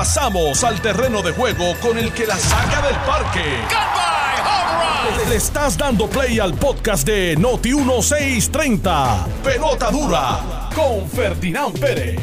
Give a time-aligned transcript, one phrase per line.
[0.00, 3.44] Pasamos al terreno de juego con el que la saca del parque.
[5.28, 9.26] Le estás dando play al podcast de Noti 1630.
[9.44, 12.18] Pelota dura con Ferdinand Pérez.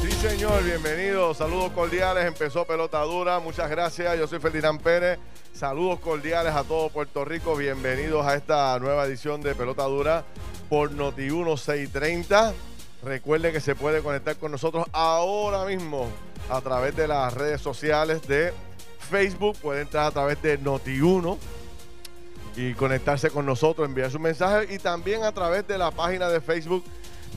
[0.00, 1.36] Sí, señor, bienvenidos.
[1.36, 2.24] Saludos cordiales.
[2.24, 3.38] Empezó Pelota Dura.
[3.38, 4.18] Muchas gracias.
[4.18, 5.18] Yo soy Ferdinand Pérez.
[5.52, 7.54] Saludos cordiales a todo Puerto Rico.
[7.54, 10.24] Bienvenidos a esta nueva edición de Pelota Dura
[10.70, 12.54] por Noti 1630.
[13.02, 16.08] Recuerden que se puede conectar con nosotros ahora mismo
[16.50, 18.52] a través de las redes sociales de
[19.08, 19.56] Facebook.
[19.62, 21.38] Puede entrar a través de Noti1
[22.56, 26.40] y conectarse con nosotros, enviar su mensaje y también a través de la página de
[26.40, 26.84] Facebook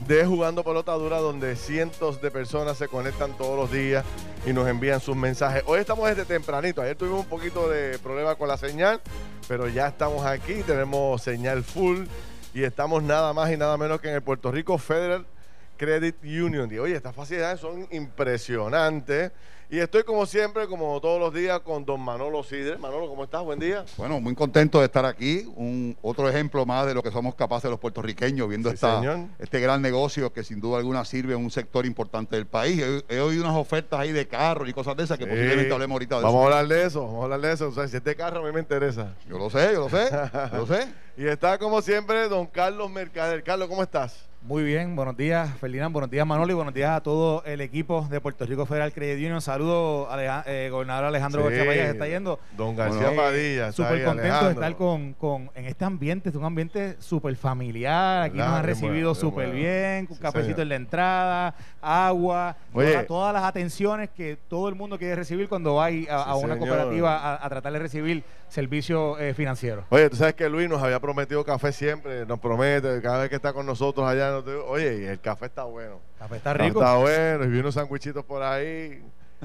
[0.08, 4.04] de Jugando Pelota Dura, donde cientos de personas se conectan todos los días
[4.44, 5.62] y nos envían sus mensajes.
[5.66, 6.82] Hoy estamos desde tempranito.
[6.82, 9.00] Ayer tuvimos un poquito de problema con la señal,
[9.46, 12.06] pero ya estamos aquí, tenemos señal full
[12.52, 15.24] y estamos nada más y nada menos que en el Puerto Rico Federal
[15.82, 16.72] Credit Union.
[16.72, 19.32] Y oye, estas facilidades son impresionantes.
[19.68, 22.78] Y estoy como siempre, como todos los días, con don Manolo Sidre.
[22.78, 23.42] Manolo, ¿cómo estás?
[23.42, 23.84] Buen día.
[23.96, 25.50] Bueno, muy contento de estar aquí.
[25.56, 29.58] Un otro ejemplo más de lo que somos capaces los puertorriqueños, viendo Sí, esta, este
[29.58, 32.80] gran negocio que sin duda alguna sirve en un sector importante del país.
[32.80, 35.96] He, he oído unas ofertas ahí de carros y cosas de esas que posiblemente hablemos
[35.96, 37.68] ahorita de Vamos a hablar de eso, vamos a hablar de eso.
[37.70, 39.16] O sea, si este carro a mí me interesa.
[39.28, 40.10] Yo lo sé, yo lo sé,
[40.52, 40.86] yo lo sé.
[41.16, 43.42] Y está como siempre don Carlos Mercader.
[43.42, 44.31] Carlos, ¿cómo estás?
[44.44, 48.08] Muy bien, buenos días Ferdinand, buenos días Manolo y buenos días a todo el equipo
[48.10, 49.40] de Puerto Rico Federal Credit Union.
[49.40, 51.54] Saludos al gobernador Alejandro Sí.
[51.54, 52.40] García que está yendo.
[52.56, 53.70] Don García Eh, Padilla.
[53.70, 58.22] Súper contento de estar con, con- en este ambiente, es un ambiente súper familiar.
[58.24, 59.60] Aquí nos han recibido bueno, súper bueno.
[59.60, 60.60] bien, Sí, cafecito señor.
[60.62, 62.90] en la entrada, agua, Oye.
[62.90, 66.04] todas, todas las atenciones que todo el mundo quiere recibir cuando va a, a Sí,
[66.08, 66.58] una señor.
[66.58, 69.84] cooperativa a, a tratar de recibir servicios eh, financieros.
[69.88, 73.36] Oye, tú sabes que Luis nos había prometido café siempre, nos promete, cada vez que
[73.36, 76.00] está con nosotros allá, nos dice, oye, y el café está bueno.
[76.18, 76.80] Café está rico.
[76.80, 79.02] Está bueno, y vi unos sandwichitos por ahí,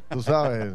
[0.10, 0.74] tú sabes.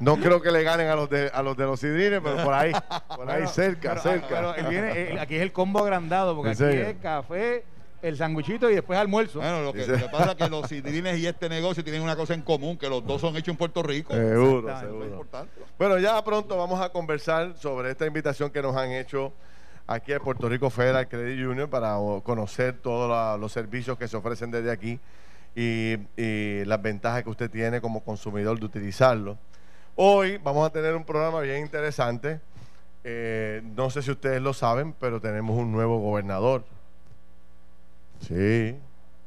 [0.00, 2.54] No creo que le ganen a los de, a los de los sidrines, pero por
[2.54, 2.72] ahí,
[3.14, 4.26] por ahí Bueno, cerca, pero, cerca.
[4.30, 6.86] pero él viene- aquí es el combo agrandado, porque ¿En aquí serio?
[6.86, 7.64] es café,
[8.08, 9.38] el sanguichito y después almuerzo.
[9.40, 12.02] Bueno, lo que, Dice- lo que pasa es que los sidrines y este negocio tienen
[12.02, 14.12] una cosa en común, que los dos son hechos en Puerto Rico.
[14.14, 14.70] Seguro, Exactamente.
[14.70, 15.06] Eso es seguro.
[15.06, 15.52] importante.
[15.78, 19.32] Bueno, ya pronto vamos a conversar sobre esta invitación que nos han hecho
[19.86, 24.50] aquí a Puerto Rico Federal Credit Union para conocer todos los servicios que se ofrecen
[24.50, 25.00] desde aquí
[25.56, 29.38] y, y las ventajas que usted tiene como consumidor de utilizarlo.
[29.96, 32.40] Hoy vamos a tener un programa bien interesante.
[33.04, 36.64] Eh, no sé si ustedes lo saben, pero tenemos un nuevo gobernador.
[38.20, 38.76] Sí.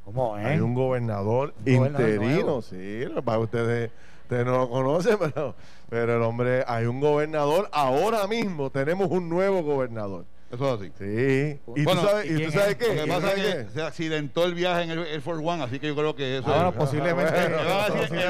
[0.06, 2.62] ¿Cómo Hay un gobernador Un gobernador interino, nuevo.
[2.62, 3.92] sí, es que ustedes,
[4.24, 5.54] ustedes no lo conocen, pero,
[5.90, 10.26] pero el hombre, hay un gobernador, ahora mismo tenemos un nuevo gobernador.
[10.50, 10.92] Eso es así.
[10.98, 11.60] Sí.
[11.76, 12.76] ¿Y Bueno, tú sabes, ¿y tú sabes es?
[12.78, 12.88] qué?
[12.88, 15.46] Lo que ¿Y tú pasa es que se accidentó el viaje en el Air Force
[15.46, 17.32] One, así que yo creo que eso Ah, es- posiblemente,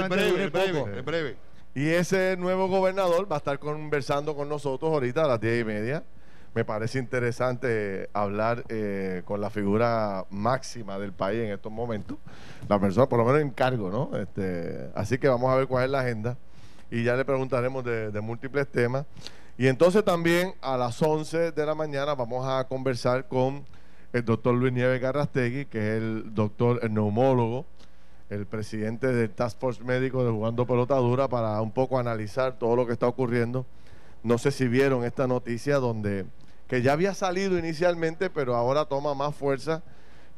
[0.09, 1.35] breve, breve, el breve.
[1.75, 5.63] Y ese nuevo gobernador va a estar conversando con nosotros ahorita a las diez y
[5.63, 6.03] media.
[6.57, 12.17] Me parece interesante hablar eh, con la figura máxima del país en estos momentos.
[12.67, 14.17] La persona, por lo menos en cargo, ¿no?
[14.17, 16.35] Este, así que vamos a ver cuál es la agenda.
[16.89, 19.05] Y ya le preguntaremos de, múltiples temas.
[19.55, 23.63] Y entonces también a las 11 de la mañana vamos a conversar con
[24.11, 27.67] el doctor Luis Nieves Garrastegui, que es el doctor el neumólogo,
[28.31, 32.75] el presidente del Task Force Médico de Jugando Pelota Dura, para un poco analizar todo
[32.75, 33.67] lo que está ocurriendo.
[34.23, 36.25] No sé si vieron esta noticia donde,
[36.67, 39.83] que ya había salido inicialmente, pero ahora toma más fuerza,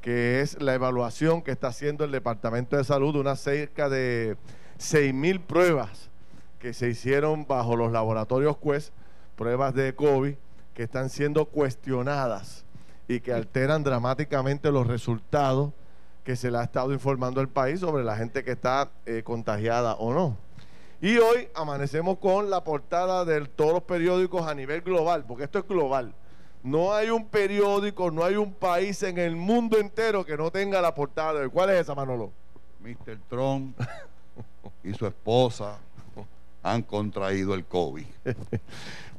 [0.01, 4.37] que es la evaluación que está haciendo el Departamento de Salud, unas cerca de
[4.77, 6.09] 6 mil pruebas
[6.59, 8.93] que se hicieron bajo los laboratorios Quest,
[9.35, 10.35] pruebas de COVID,
[10.73, 12.65] que están siendo cuestionadas
[13.07, 15.73] y que alteran dramáticamente los resultados
[16.23, 19.95] que se le ha estado informando al país sobre la gente que está eh, contagiada
[19.95, 20.37] o no.
[21.01, 25.59] Y hoy amanecemos con la portada de todos los periódicos a nivel global, porque esto
[25.59, 26.13] es global.
[26.61, 30.81] No hay un periódico, no hay un país en el mundo entero que no tenga
[30.81, 31.39] la portada.
[31.39, 32.31] de- ¿Cuál es esa, Manolo?
[32.81, 33.17] Mr.
[33.29, 33.79] Trump
[34.83, 35.77] y su esposa
[36.63, 38.05] han contraído el COVID.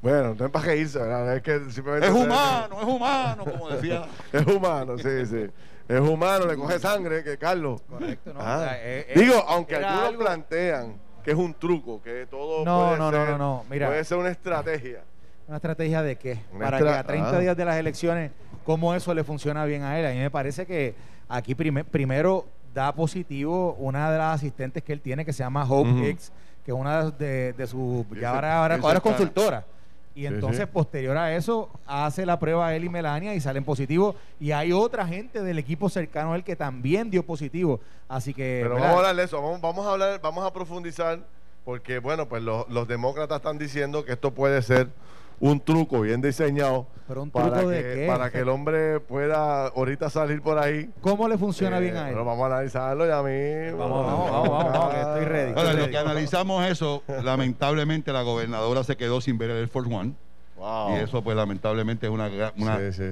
[0.02, 1.36] Bueno, no es para reírse, ¿verdad?
[1.36, 2.06] Es que simplemente...
[2.08, 4.06] Es humano, es humano, como decía.
[4.32, 5.46] Es humano, sí, sí.
[5.86, 7.82] Es humano, le coge sangre, que Carlos.
[7.82, 8.40] Correcto, ¿no?
[8.40, 8.56] Ah.
[8.56, 12.98] O sea, Digo, aunque algunos algo- plantean que es un truco, que todo No, puede
[12.98, 13.86] no, no, ser, no, no, mira.
[13.88, 15.00] puede ser una estrategia.
[15.46, 16.38] ¿Una estrategia de qué?
[16.52, 17.38] Una Para que a 30 ah.
[17.40, 18.30] días de las elecciones,
[18.64, 20.06] ¿cómo eso le funciona bien a él?
[20.06, 20.94] A mí me parece que
[21.28, 25.64] aquí prime- primero da positivo una de las asistentes que él tiene, que se llama
[25.68, 26.04] Hope Ujú.
[26.04, 26.30] Hicks,
[26.64, 28.06] que es una de, de sus...
[28.20, 29.64] Ya ahora, ahora, ahora es consultora.
[30.14, 34.16] Y entonces, posterior a eso, hace la prueba él y Melania y salen positivos.
[34.40, 37.80] Y hay otra gente del equipo cercano a él que también dio positivo.
[38.08, 38.60] Así que.
[38.62, 39.40] Pero vamos a hablar de eso.
[39.60, 41.20] Vamos, a hablar, vamos a profundizar.
[41.64, 44.88] Porque, bueno, pues los demócratas están diciendo que esto puede ser
[45.40, 46.86] un truco bien diseñado
[47.32, 50.90] para, que, para que el hombre pueda ahorita salir por ahí.
[51.00, 52.14] ¿Cómo le funciona bien a él?
[52.14, 53.78] Pero vamos a analizarlo ya mismo.
[53.78, 55.52] Vamos, vamos, vamos, vamos, que estoy ready.
[55.52, 59.92] Bueno, lo que analizamos eso, lamentablemente la gobernadora se quedó sin ver el Air Force
[59.92, 60.14] One.
[60.90, 62.30] Y eso, pues, lamentablemente es una,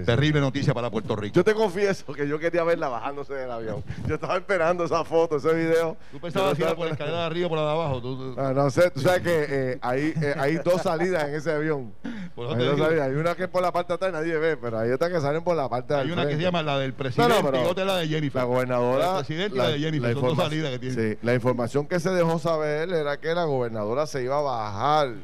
[0.04, 1.34] terrible noticia para Puerto Rico.
[1.34, 3.82] Yo te confieso que yo quería verla bajándose del avión.
[4.06, 5.96] Yo estaba esperando esa foto, ese video.
[6.12, 8.02] ¿Tú pensabas ir por la escalera de arriba o por la de abajo?
[8.36, 11.92] Ah, no sé, tú sabes que eh, hay, eh, hay dos salidas en ese avión.
[12.04, 13.08] Hay, dos salidas.
[13.08, 15.08] hay una que es por la parte de atrás y nadie ve, pero hay otra
[15.08, 16.00] que salen por la parte de.
[16.00, 18.42] Hay una que se llama la del presidente y otra la de Jennifer.
[18.42, 19.12] La gobernadora.
[19.12, 20.14] La presidente y la de Jennifer.
[20.14, 20.94] Son dos salidas que tiene.
[20.94, 25.14] Sí, la información que se dejó saber era que la gobernadora se iba a bajar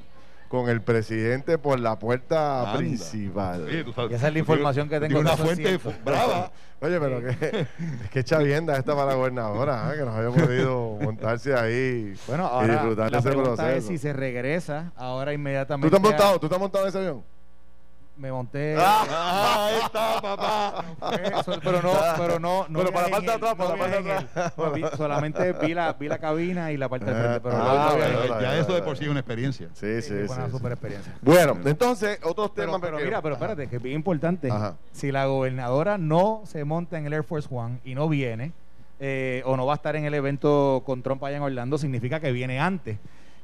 [0.54, 3.68] con el presidente por la puerta principal.
[3.68, 5.18] esa es la información que tengo.
[5.18, 6.52] Una fuente brava.
[6.80, 7.66] Oye, pero que,
[8.12, 9.98] que chavienda esta para la gobernadora, ¿eh?
[9.98, 13.68] que nos había podido montarse ahí bueno, ahora, y disfrutar de ese proceso.
[13.68, 15.88] Es si se regresa ahora inmediatamente.
[15.88, 17.24] ¿Tú te has montado, ¿tú te has montado en ese avión?
[18.16, 18.76] Me monté.
[18.78, 20.84] Ah, ahí está, papá.
[21.62, 22.78] pero no, pero no, no.
[22.78, 24.52] Pero para la parte de atrás, para la parte de atrás.
[24.96, 27.40] solamente vi la, vi la cabina y la parte de frente.
[27.40, 29.68] Pero ah, ya eso de por sí es una experiencia.
[29.74, 30.32] Sí, sí, sí.
[30.32, 31.12] Una super experiencia.
[31.22, 32.80] Bueno, entonces, otros temas.
[32.80, 34.50] Pero, mira, pero espérate, que es bien importante.
[34.92, 38.52] Si la gobernadora no se monta en el Air Force One y no viene,
[39.00, 42.20] eh, o no va a estar en el evento con Trump allá en Orlando, significa
[42.20, 42.98] que viene antes.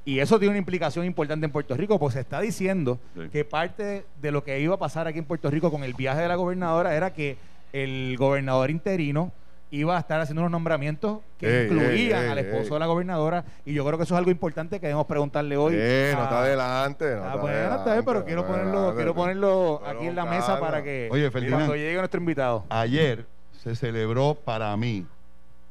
[0.05, 2.99] Y eso tiene una implicación importante en Puerto Rico, pues se está diciendo
[3.33, 6.23] que parte de lo que iba a pasar aquí en Puerto Rico con el viaje
[6.23, 7.37] de la gobernadora era que
[7.73, 9.33] el gobernador interino
[9.71, 13.85] iba a estar haciendo unos nombramientos que incluían al esposo de la gobernadora y yo
[13.85, 15.75] creo que eso es algo importante que debemos preguntarle hoy.
[15.75, 17.15] no está adelante.
[17.15, 20.83] No ah, bueno, está bien, pero quiero ponerlo, quiero ponerlo aquí en la mesa para
[20.83, 21.09] que
[21.49, 22.65] cuando llegue nuestro invitado.
[22.69, 25.07] Ayer se celebró para mí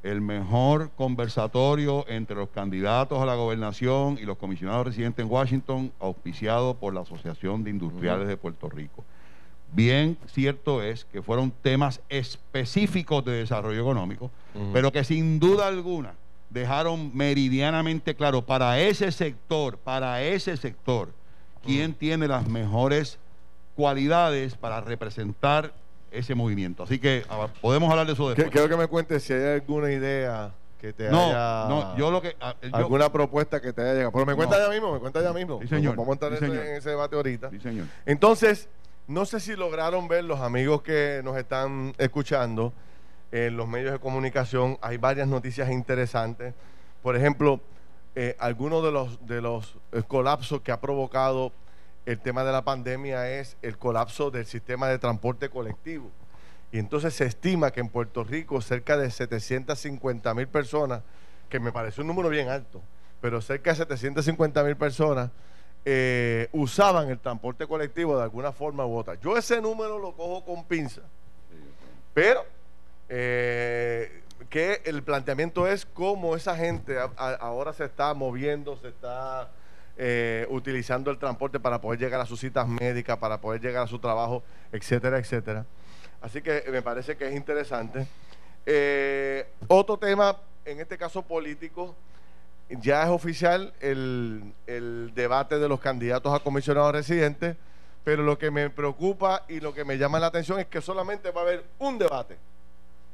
[0.04, 5.92] el mejor conversatorio entre los candidatos a la gobernación y los comisionados residentes en Washington,
[6.00, 9.04] auspiciado por la Asociación de Industriales de Puerto Rico.
[9.72, 14.32] Bien cierto es que fueron temas específicos de desarrollo económico,
[14.74, 16.14] pero que sin duda alguna
[16.50, 21.10] dejaron meridianamente claro para ese sector, para ese sector,
[21.64, 23.20] quién tiene las mejores
[23.76, 25.74] cualidades para representar
[26.12, 26.84] ese movimiento.
[26.84, 28.50] Así que ah, podemos hablar de eso después.
[28.50, 31.66] Quiero que me cuentes si hay alguna idea que te haya.
[31.68, 32.36] No, yo lo que.
[32.40, 34.12] Ah, alguna propuesta que te haya llegado.
[34.12, 35.60] Pero me cuenta ya mismo, me cuenta ya mismo.
[35.62, 35.96] Sí, señor.
[35.96, 37.50] Vamos a entrar en ese debate ahorita.
[37.50, 37.88] Sí, señor.
[38.06, 38.70] Entonces,
[39.08, 42.74] no sé si lograron ver los amigos que nos están escuchando
[43.32, 44.78] en los medios de comunicación.
[44.82, 46.54] Hay varias noticias interesantes.
[47.02, 47.60] Por ejemplo,
[48.16, 51.52] eh, algunos de los, de los eh, colapsos que ha provocado
[52.10, 56.10] el tema de la pandemia es el colapso del sistema de transporte colectivo.
[56.72, 61.04] Y entonces se estima que en Puerto Rico cerca de 750 mil personas,
[61.50, 62.82] que me parece un número bien alto,
[63.22, 65.30] pero cerca de 750 mil personas
[65.86, 69.14] eh, usaban el transporte colectivo de alguna forma u otra.
[69.22, 71.04] Yo ese número lo cojo con pinza,
[72.16, 72.44] pero
[73.08, 79.52] eh, que el planteamiento es cómo esa gente ahora se está moviendo, se está
[80.02, 83.88] eh, utilizando el transporte para poder llegar a sus citas médicas, para poder llegar a
[83.88, 85.66] su trabajo, etcétera, etcétera.
[86.22, 88.08] Así que me parece que es interesante.
[88.66, 91.98] Eh, otro tema, en este caso político,
[92.70, 97.58] ya es oficial el, el debate de los candidatos a comisionados residentes,
[98.06, 101.32] pero lo que me preocupa y lo que me llama la atención es que solamente
[101.32, 102.38] va a haber un debate.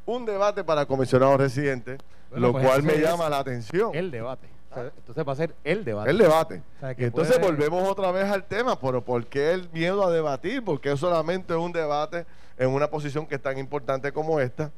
[0.06, 1.98] Un debate para comisionados residentes,
[2.32, 3.90] lo pues cual me llama la atención.
[3.96, 4.48] El debate.
[4.76, 6.10] Entonces va a ser el debate.
[6.10, 6.62] El debate.
[6.98, 10.64] entonces volvemos otra vez al tema, pero ¿por qué el miedo a debatir?
[10.64, 12.26] Porque es solamente un debate
[12.58, 14.72] en una posición que es tan importante como esta.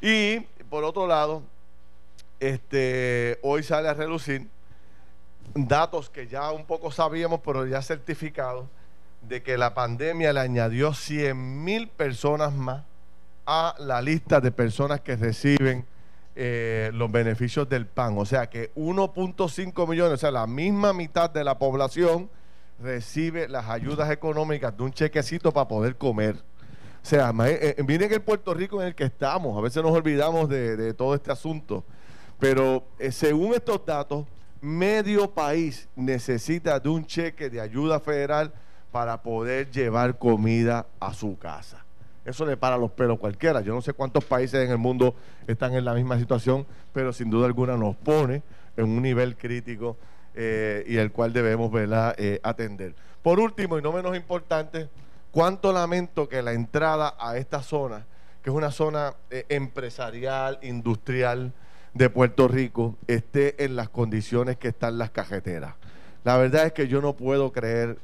[0.00, 0.40] Y
[0.70, 1.42] por otro lado,
[2.40, 4.48] este, hoy sale a relucir
[5.54, 8.66] datos que ya un poco sabíamos, pero ya certificados,
[9.22, 12.84] de que la pandemia le añadió 100 mil personas más
[13.46, 15.84] a la lista de personas que reciben
[16.40, 18.16] eh, los beneficios del PAN.
[18.16, 22.30] O sea que 1.5 millones, o sea, la misma mitad de la población
[22.78, 26.36] recibe las ayudas económicas de un chequecito para poder comer.
[26.36, 29.90] O sea, eh, eh, miren el Puerto Rico en el que estamos, a veces nos
[29.90, 31.82] olvidamos de, todo este asunto,
[32.38, 34.24] pero según estos datos,
[34.60, 38.52] medio país necesita de un cheque de ayuda federal
[38.92, 41.84] para poder llevar comida a su casa.
[42.28, 43.62] Eso le para los pelos cualquiera.
[43.62, 45.14] Yo no sé cuántos países en el mundo
[45.46, 48.42] están en la misma situación, pero sin duda alguna nos pone
[48.76, 49.96] en un nivel crítico
[50.34, 52.94] eh, y el cual debemos eh, atender.
[53.22, 54.90] Por último, y no menos importante,
[55.30, 58.04] cuánto lamento que la entrada a esta zona,
[58.42, 61.54] que es una zona eh, empresarial, industrial
[61.94, 65.76] de Puerto Rico, esté en las condiciones que están las cajeteras.
[66.24, 67.96] La verdad es que yo no puedo creer,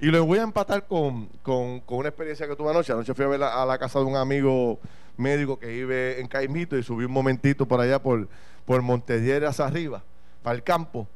[0.00, 2.92] y lo voy a empatar con, una experiencia que tuve anoche.
[2.92, 4.78] Anoche fui a ver a, la casa de un amigo
[5.16, 8.28] médico que vive en Caimito y subí un momentito por allá por,
[8.64, 10.02] por hacia arriba,
[10.42, 11.06] para el campo.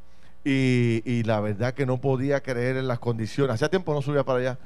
[0.45, 3.55] Y, la verdad que no podía creer en las condiciones.
[3.55, 4.59] Hacía tiempo no subía para allá.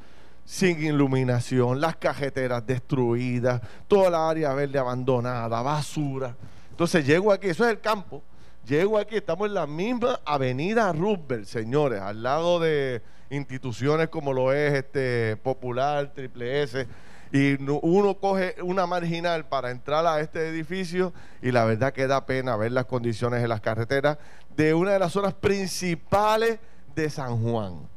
[0.45, 6.37] Sin iluminación, las cajeteras destruidas, toda la área verde abandonada, basura.
[6.71, 8.23] Entonces llego aquí, eso es el campo.
[8.66, 13.02] Llego aquí, estamos en la misma avenida Roosevelt, señores, al lado de
[13.33, 16.87] instituciones como lo es este Popular, Triple S
[17.33, 22.27] y uno coge una marginal para entrar a este edificio y la verdad que da
[22.27, 24.19] pena ver las condiciones en las carreteras
[24.55, 26.59] de una de las zonas principales
[26.95, 27.89] de San Juan.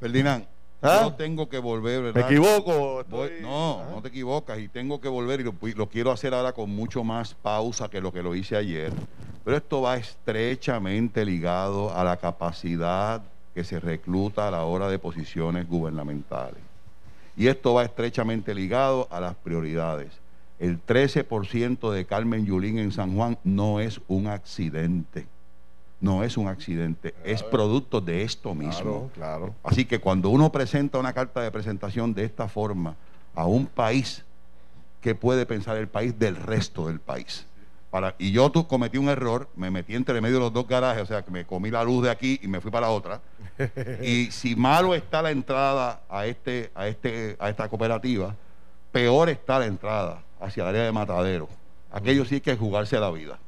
[0.00, 0.46] Ferdinand,
[0.80, 1.00] ¿Ah?
[1.02, 2.22] yo tengo que volver, ¿verdad?
[2.22, 3.04] ¿Me equivoco?
[3.42, 3.88] no, ¿Ah?
[3.90, 7.34] no te equivocas y tengo que volver y lo, quiero hacer ahora con mucho más
[7.34, 8.90] pausa que lo que lo hice ayer.
[9.44, 13.22] Pero esto va estrechamente ligado a la capacidad
[13.54, 16.60] que se recluta a la hora de posiciones gubernamentales.
[17.36, 20.12] Y esto va estrechamente ligado a las prioridades.
[20.58, 25.26] El 13% de Carmen Yulín en San Juan no es un accidente.
[26.00, 29.10] No es un accidente, es producto de esto mismo.
[29.14, 32.94] Claro, Así que cuando uno presenta una carta de presentación de esta forma
[33.34, 34.22] a un país,
[35.00, 37.46] ¿qué puede pensar el país del resto del país?
[38.18, 41.06] Y yo tú, cometí un error, me metí entre medio de los dos garajes, o
[41.06, 43.20] sea, que me comí la luz de aquí y me fui para la otra.
[44.02, 48.34] y si malo está la entrada a, este, a, este, a esta cooperativa,
[48.90, 51.48] peor está la entrada hacia el área de matadero.
[51.92, 53.38] Aquello sí hay que jugarse la vida.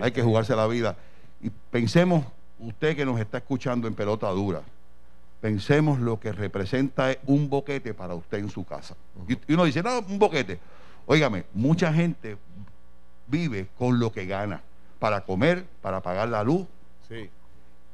[0.00, 0.96] hay que jugarse la vida.
[1.40, 2.24] Y pensemos,
[2.58, 4.62] usted que nos está escuchando en pelota dura,
[5.40, 8.96] pensemos lo que representa un boquete para usted en su casa.
[9.28, 10.58] y, uno dice, no, un boquete.
[11.06, 12.36] Óigame, mucha gente
[13.26, 14.62] vive con lo que gana
[14.98, 16.66] para comer, para pagar la luz.
[17.08, 17.30] Sí.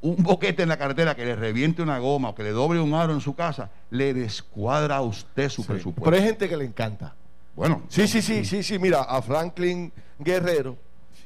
[0.01, 2.93] Un boquete en la carretera que le reviente una goma o que le doble un
[2.93, 6.03] aro en su casa, le descuadra a usted su presupuesto.
[6.03, 7.15] Pero hay gente que le encanta.
[7.55, 7.83] Bueno.
[7.87, 8.79] Sí, sí, sí, sí, sí.
[8.79, 10.75] Mira, a Franklin Guerrero,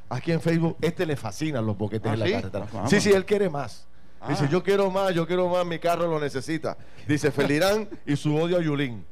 [0.10, 2.68] aquí en Facebook, este le fascinan los boquetes ¿Ah, en la carretera.
[2.74, 3.88] Ah, sí, sí, él quiere más.
[4.28, 4.50] Dice, ah.
[4.50, 6.78] yo quiero más, yo quiero más, mi carro lo necesita.
[7.08, 9.06] Dice Felirán y su odio a Yulín.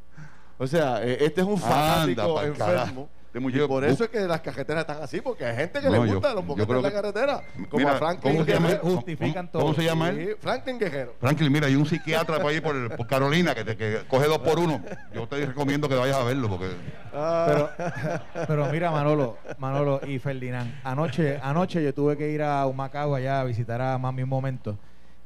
[0.58, 4.82] O sea, eh, este es un fanático enfermo y por eso es que las carreteras
[4.82, 7.44] están así, porque hay gente que le gusta los boquetes de la carretera.
[7.70, 9.62] Como a Franklin ¿cómo se llama, justifican todo.
[9.62, 10.38] ¿Cómo se llama él?
[10.40, 11.16] Franklin Guerrero.
[11.20, 14.58] Franklin, mira, hay un psiquiatra por ahí por, Carolina que, te, que coge dos por
[14.58, 14.82] uno.
[15.14, 16.68] Yo te recomiendo que vayas a verlo porque.
[17.14, 18.22] Ah.
[18.48, 23.42] Pero, mira, Manolo, Manolo y Ferdinand, anoche, anoche yo tuve que ir a Humacao allá
[23.42, 24.78] a visitar a mami un momento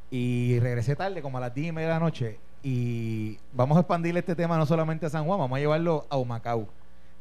[0.10, 2.40] y regresé tarde, como a las 10 y media de la noche.
[2.64, 6.18] Y vamos a expandir este tema no solamente a San Juan, vamos a llevarlo a
[6.18, 6.68] Humacao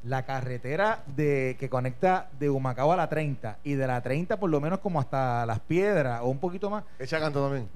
[0.04, 4.50] la carretera de que conecta de Humacao a la 30 y de la 30 por
[4.50, 6.84] lo menos como hasta Las Piedras o un poquito más.
[6.98, 7.68] Echa canto también.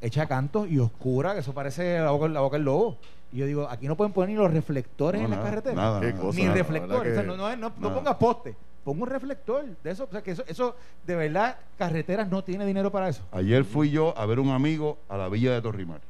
[0.00, 2.98] Echa canto y oscura, que eso parece la boca, la boca del lobo.
[3.32, 6.00] Y yo digo, aquí no pueden poner ni los reflectores en la carretera.
[6.00, 7.24] ni reflectores.
[7.24, 8.54] no, no, no, pongas poste.
[8.84, 10.04] Ponga un reflector de eso.
[10.04, 13.24] O sea, que eso, eso, de verdad, carreteras no tiene dinero para eso.
[13.32, 16.00] Ayer fui yo a ver un amigo a la villa de Torrimar,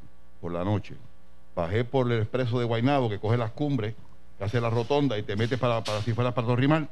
[0.43, 0.95] por la noche.
[1.55, 3.95] Bajé por el expreso de Guaynabo, que coge las cumbres,
[4.45, 6.89] hace la rotonda y te metes para, para si fuera para Torrimal.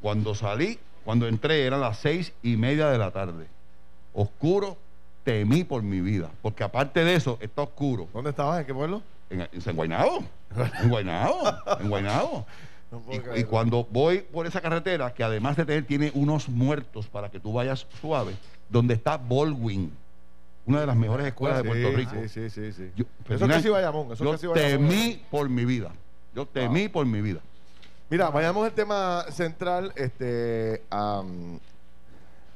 [0.00, 3.46] Cuando salí, cuando entré, eran las seis y media de la tarde.
[4.14, 4.76] Oscuro,
[5.24, 6.30] temí por mi vida.
[6.42, 8.08] Porque aparte de eso, está oscuro.
[8.12, 8.60] ¿Dónde estabas?
[8.60, 9.02] ¿En qué pueblo?
[9.30, 10.24] En, en Guaynabo.
[10.82, 11.42] en Guaynabo.
[11.80, 12.46] En Guaynabo.
[13.36, 17.40] y, cuando voy por esa carretera, que además de tener, tiene unos muertos para que
[17.40, 18.34] tú vayas suave,
[18.68, 19.92] donde está Baldwin,
[20.66, 22.12] una de las mejores escuelas de Puerto Rico.
[22.28, 22.90] Sí, sí, sí.
[22.94, 24.12] Yo, eso casi Bayamón.
[24.12, 25.90] Eso yo temí por mi vida.
[26.34, 27.40] Yo temí por mi vida.
[28.08, 29.92] Mira, vayamos al tema central.
[29.96, 30.82] Este,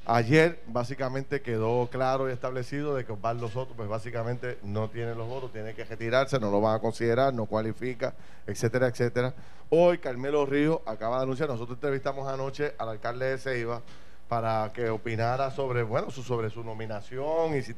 [0.06, 5.26] ayer básicamente quedó claro y establecido de que Osvaldo Soto, pues básicamente no tiene los
[5.28, 8.14] votos, tiene que retirarse, no lo van a considerar, no cualifica,
[8.46, 9.34] etcétera, etcétera.
[9.68, 13.82] Hoy Carmelo Río acaba de anunciar, nosotros entrevistamos anoche al alcalde de Ceiba
[14.28, 17.74] para que opinara sobre, bueno, su, sobre su nominación y si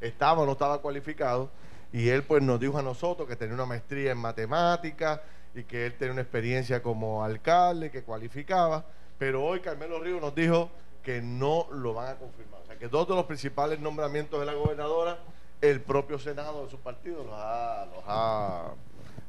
[0.00, 1.50] estaba o no estaba cualificado.
[1.96, 5.18] Y él pues nos dijo a nosotros que tenía una maestría en matemáticas
[5.54, 8.84] y que él tenía una experiencia como alcalde, que cualificaba.
[9.16, 10.68] Pero hoy Carmelo Río nos dijo
[11.02, 12.60] que no lo van a confirmar.
[12.60, 15.20] O sea, que dos de los principales nombramientos de la gobernadora,
[15.62, 18.74] el propio Senado de su partido los ha, los ha,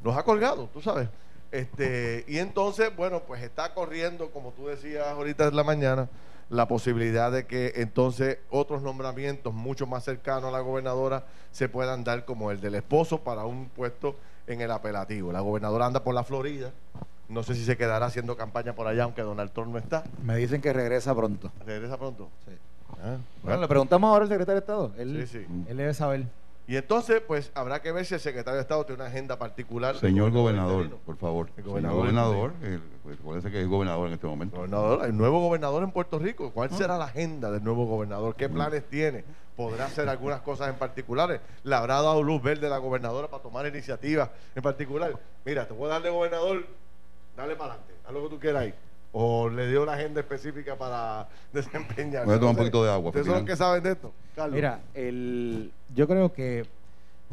[0.04, 1.08] los ha colgado, tú sabes.
[1.54, 6.10] Este, y entonces, bueno, pues está corriendo, como tú decías ahorita en la mañana,
[6.50, 12.04] la posibilidad de que entonces otros nombramientos mucho más cercanos a la gobernadora se puedan
[12.04, 14.16] dar como el del esposo para un puesto
[14.48, 15.32] en el apelativo.
[15.32, 16.72] La gobernadora anda por la Florida.
[17.30, 20.06] No sé si se quedará haciendo campaña por allá, aunque Donald Trump no está.
[20.24, 21.52] Me dicen que regresa pronto.
[21.66, 22.30] ¿Regresa pronto?
[22.46, 22.54] Sí.
[23.04, 24.92] Ah, bueno, le preguntamos ahora al secretario de Estado.
[24.98, 25.64] Él, sí, sí.
[25.68, 26.26] él debe saber.
[26.70, 29.96] Y entonces, pues habrá que ver si el secretario de Estado tiene una agenda particular.
[29.96, 31.50] Señor gobernador, por favor.
[31.56, 31.98] El gobernador.
[31.98, 32.54] gobernador
[33.04, 34.58] pues, que es gobernador en este momento.
[34.58, 36.52] Gobernador, el nuevo gobernador en Puerto Rico.
[36.52, 36.78] ¿Cuál ah.
[36.78, 38.36] será la agenda del nuevo gobernador?
[38.36, 38.54] ¿Qué mm.
[38.54, 39.24] planes tiene?
[39.56, 41.40] ¿Podrá hacer algunas cosas en particulares?
[41.64, 45.18] ¿Le habrá dado luz verde a la gobernadora para tomar iniciativas en particular?
[45.46, 46.68] Mira, te voy a darle gobernador,
[47.38, 48.74] dale para adelante, haz lo que tú quieras ahí
[49.12, 52.26] o le dio la agenda específica para desempeñar.
[52.26, 53.10] Voy a tomar un poquito de agua.
[53.10, 54.14] ¿Ustedes son los que saben de esto?
[54.52, 56.66] Mira, el, yo creo que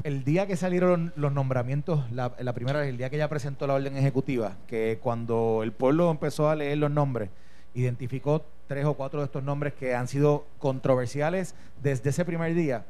[0.03, 3.75] el día que salieron los nombramientos, la, primera vez, el día que ella presentó la
[3.75, 7.31] orden ejecutiva, que cuando el pueblo empezó a leer los nombres,
[7.75, 12.85] identificó tres o cuatro de estos nombres que han sido controversiales desde ese primer día.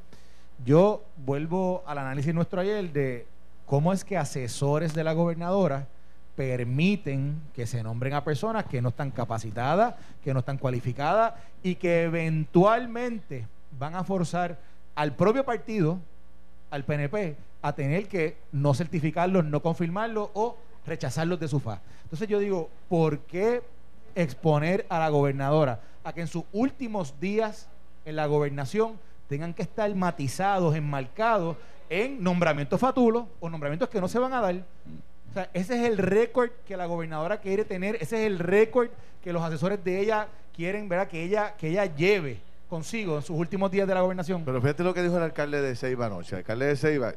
[0.64, 3.26] Yo vuelvo al análisis nuestro ayer de
[3.66, 5.88] cómo es que asesores de la gobernadora
[6.36, 11.76] permiten que se nombren a personas que no están capacitadas, que no están cualificadas y
[11.76, 13.46] que eventualmente
[13.78, 14.58] van a forzar
[14.94, 15.98] al propio partido,
[16.70, 21.80] al PNP, a tener que no certificarlos, no confirmarlos o rechazarlos de su faz.
[22.02, 23.62] Entonces yo digo, ¿por qué
[24.14, 27.68] exponer a la gobernadora a que en sus últimos días
[28.04, 28.98] en la gobernación
[29.28, 31.56] tengan que estar matizados, enmarcados
[31.88, 34.64] en nombramientos fatulos o nombramientos que no se van a dar?
[35.34, 38.88] O sea, ese es el récord que la gobernadora quiere tener, ese es el récord
[39.20, 41.08] que los asesores de ella quieren, ¿verdad?
[41.08, 42.38] Que ella, que ella lleve
[42.70, 44.44] consigo en sus últimos días de la gobernación.
[44.44, 46.36] Pero fíjate lo que dijo el alcalde de Ceiba anoche.
[46.36, 47.14] El alcalde de Ceiba,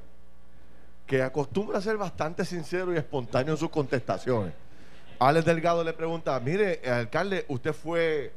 [1.06, 4.52] que acostumbra a ser bastante sincero y espontáneo en sus contestaciones.
[5.20, 8.34] Alex Delgado le pregunta, mire, alcalde, usted fue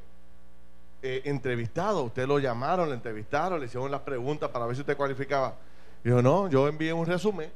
[1.00, 4.94] eh, entrevistado, usted lo llamaron, le entrevistaron, le hicieron las preguntas para ver si usted
[4.94, 5.54] cualificaba.
[6.04, 7.50] Dijo, no, yo envié un resumen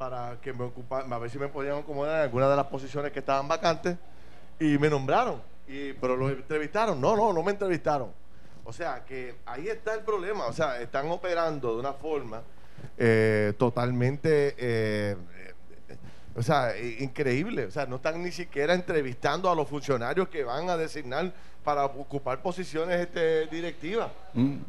[0.00, 3.12] para que me ocupara, a ver si me podían acomodar en alguna de las posiciones
[3.12, 3.98] que estaban vacantes
[4.58, 5.42] y me nombraron.
[5.68, 6.98] Y, pero lo entrevistaron.
[6.98, 8.10] No, no, no me entrevistaron.
[8.64, 10.46] O sea, que ahí está el problema.
[10.46, 12.40] O sea, están operando de una forma
[12.96, 15.16] eh, totalmente, eh,
[16.34, 17.66] o sea, increíble.
[17.66, 21.30] O sea, no están ni siquiera entrevistando a los funcionarios que van a designar
[21.62, 24.10] para ocupar posiciones este, directivas.
[24.32, 24.60] Mm.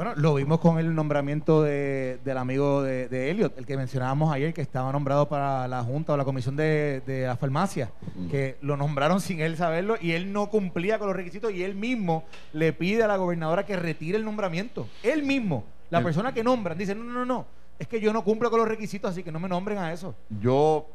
[0.00, 4.32] Bueno, lo vimos con el nombramiento de, del amigo de, de, Elliot, el que mencionábamos
[4.32, 7.92] ayer, que estaba nombrado para la Junta o la Comisión de, de la Farmacia,
[8.30, 11.74] que lo nombraron sin él saberlo y él no cumplía con los requisitos y él
[11.74, 14.88] mismo le pide a la gobernadora que retire el nombramiento.
[15.02, 17.46] Él mismo, la persona que nombran, dice, no, no, no, no,
[17.78, 20.14] es que yo no cumplo con los requisitos, así que no me nombren a eso.
[20.40, 20.86] Yo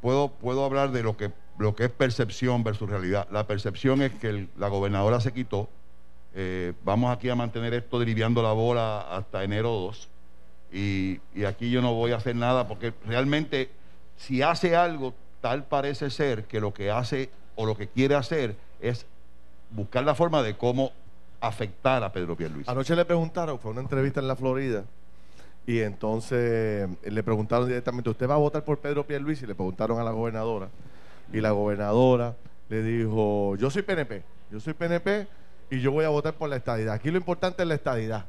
[0.00, 3.28] puedo, puedo hablar de lo que, lo que es percepción versus realidad.
[3.30, 5.68] La percepción es que la gobernadora se quitó
[6.34, 10.08] eh, vamos aquí a mantener esto deriviando la bola hasta enero 2.
[10.72, 13.70] Y, aquí yo no voy a hacer nada porque realmente
[14.16, 18.56] si hace algo, tal parece ser que lo que hace o lo que quiere hacer
[18.80, 19.04] es
[19.70, 20.92] buscar la forma de cómo
[21.40, 22.70] afectar a Pedro Pierluisi.
[22.70, 24.84] Anoche le preguntaron, fue una entrevista en la Florida,
[25.66, 29.46] y entonces le preguntaron directamente, ¿usted va a votar por Pedro Pierluisi?
[29.46, 30.68] Le preguntaron a la gobernadora.
[31.32, 32.34] Y la gobernadora
[32.68, 35.26] le dijo, yo soy PNP, yo soy PNP,
[35.72, 36.92] y yo voy a votar por la estadidad.
[36.92, 38.26] Aquí lo importante es la estadidad.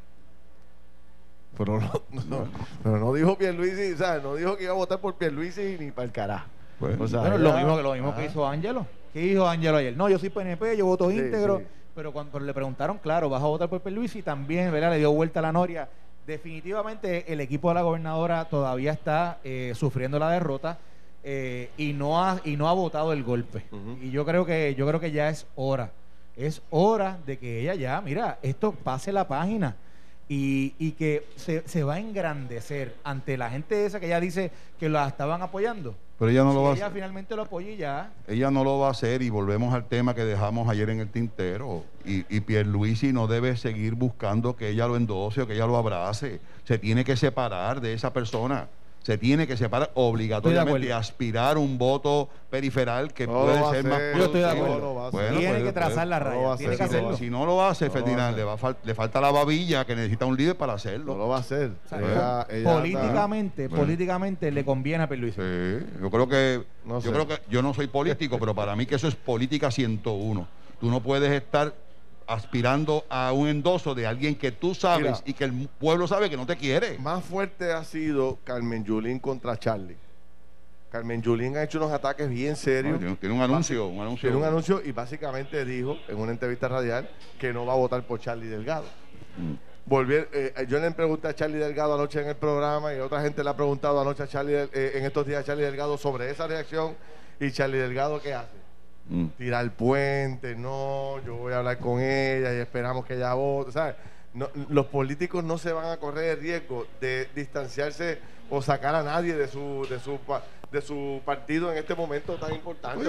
[1.58, 1.92] Pero no,
[2.86, 4.24] no, no dijo Pierluisi, ¿sabes?
[4.24, 6.48] No dijo que iba a votar por Pierluisi ni para el carajo.
[6.80, 8.88] Pues, o sea, lo mismo, lo mismo que hizo Ángelo.
[9.12, 9.96] ¿Qué dijo Ángelo ayer?
[9.96, 11.62] No, yo soy PNP, yo voto íntegro.
[11.94, 14.92] Pero cuando le preguntaron, claro, vas a votar por Pierluisi, también, ¿verdad?
[14.92, 15.90] Le dio vuelta a la noria.
[16.26, 20.78] Definitivamente el equipo de la gobernadora todavía está eh, sufriendo la derrota
[21.26, 23.66] eh, y no ha y no ha votado el golpe.
[24.02, 25.92] Y yo creo que yo creo que ya es hora
[26.36, 29.76] es hora de que ella ya, mira, esto pase la página
[30.28, 34.52] y, y que se, se, va a engrandecer ante la gente esa que ella dice
[34.80, 35.96] que la estaban apoyando.
[36.18, 36.86] Pero ella no lo va a hacer.
[36.86, 38.12] Ella finalmente lo apoya y ya.
[38.28, 41.10] Ella no lo va a hacer y volvemos al tema que dejamos ayer en el
[41.10, 41.84] tintero.
[42.06, 45.76] Y, y Pierluisi no debe seguir buscando que ella lo endose o que ella lo
[45.76, 46.40] abrace.
[46.64, 48.70] Se tiene que separar de esa persona
[49.04, 54.26] se tiene que separar obligatoriamente y aspirar un voto periferal que puede ser más Yo
[54.26, 55.12] estoy de acuerdo.
[55.38, 56.58] tiene que trazar la raya.
[56.58, 57.18] Tiene que hacerlo.
[57.18, 60.56] Si no lo hace, Ferdinand, le, va le falta la babilla que necesita un líder
[60.56, 61.14] para hacerlo.
[61.14, 61.72] No lo va a hacer.
[62.64, 65.36] políticamente, políticamente le conviene a Perluis.
[65.36, 65.42] Sí,
[66.02, 69.08] yo creo que yo creo que yo no soy político, pero para mí que eso
[69.08, 70.48] es política 101.
[70.80, 71.74] Tú no puedes estar
[72.28, 76.38] aspirando a un endoso de alguien que tú sabes y que el pueblo sabe que
[76.38, 76.98] no te quiere.
[77.00, 79.98] Más fuerte ha sido Carmen Yulín contra Charlie.
[80.92, 83.00] Carmen Yulín ha hecho unos ataques bien serios.
[83.20, 84.30] tiene, un anuncio, un anuncio.
[84.30, 87.10] Tiene un anuncio y básicamente dijo en una entrevista radial
[87.40, 88.86] que no va a votar por Charlie Delgado.
[89.38, 89.54] Mm.
[89.86, 93.50] Eh, yo le pregunté a Charlie Delgado anoche en el programa y otra gente le
[93.50, 96.96] ha preguntado anoche a Charlie eh, en estos días a Charlie Delgado sobre esa reacción
[97.40, 98.63] y Charlie Delgado qué hace
[99.10, 99.28] mm.
[99.38, 103.72] tirar el puente no yo voy a hablar con ella y esperamos que ella vote
[103.72, 103.96] ¿sabes?
[104.70, 109.36] los políticos no se van a correr el riesgo de distanciarse o sacar a nadie
[109.36, 110.20] de su de su
[110.74, 113.08] de su partido en este momento tan importante.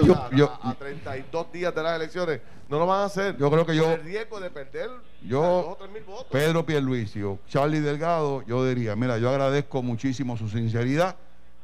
[0.61, 2.39] a, 32 días de las elecciones.
[2.69, 3.35] No lo van a hacer.
[3.37, 3.91] Yo creo que yo.
[3.91, 4.89] El riesgo de perder
[5.23, 6.27] yo, mil votos.
[6.31, 11.15] Pedro Pierluisi o Charlie Delgado, yo diría: Mira, yo agradezco muchísimo su sinceridad,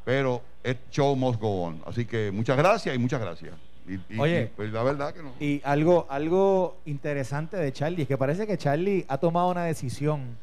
[0.03, 1.83] pero el show must go on.
[1.85, 3.53] Así que muchas gracias y muchas gracias.
[3.87, 5.33] Y, Oye, pues la verdad que no.
[5.39, 10.37] Y algo, algo interesante de Charlie es que parece que Charlie ha tomado una decisión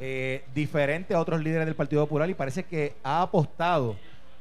[0.00, 3.96] eh, diferente a otros líderes del Partido Popular y parece que ha apostado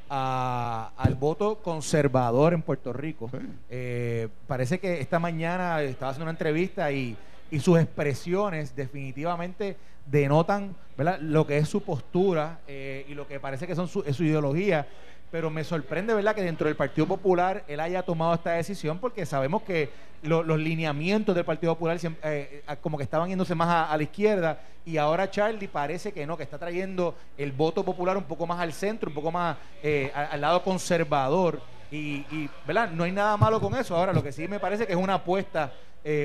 [0.09, 3.29] al voto conservador en Puerto Rico.
[3.69, 7.17] Eh, parece que esta mañana estaba haciendo una entrevista y,
[7.61, 10.75] sus expresiones definitivamente denotan
[11.21, 14.25] lo que es su postura eh, y lo que parece que son su, es su
[14.25, 14.85] ideología
[15.31, 19.25] pero me sorprende, ¿verdad?, que dentro del Partido Popular él haya tomado esta decisión porque
[19.25, 19.89] sabemos que
[20.23, 24.59] los lineamientos del Partido Popular eh, eh, como que estaban yéndose más a, la izquierda
[24.85, 28.59] y ahora Charlie parece que no, que está trayendo el voto popular un poco más
[28.59, 31.61] al centro, un poco más eh, al, lado conservador
[31.91, 33.95] y, y, ¿verdad?, no hay nada malo con eso.
[33.95, 35.71] Ahora, lo que sí me parece que es una apuesta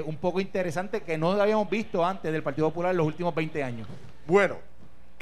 [0.07, 3.65] un poco interesante que no habíamos visto antes del Partido Popular en los últimos 20
[3.65, 3.89] años.
[4.29, 4.59] Bueno,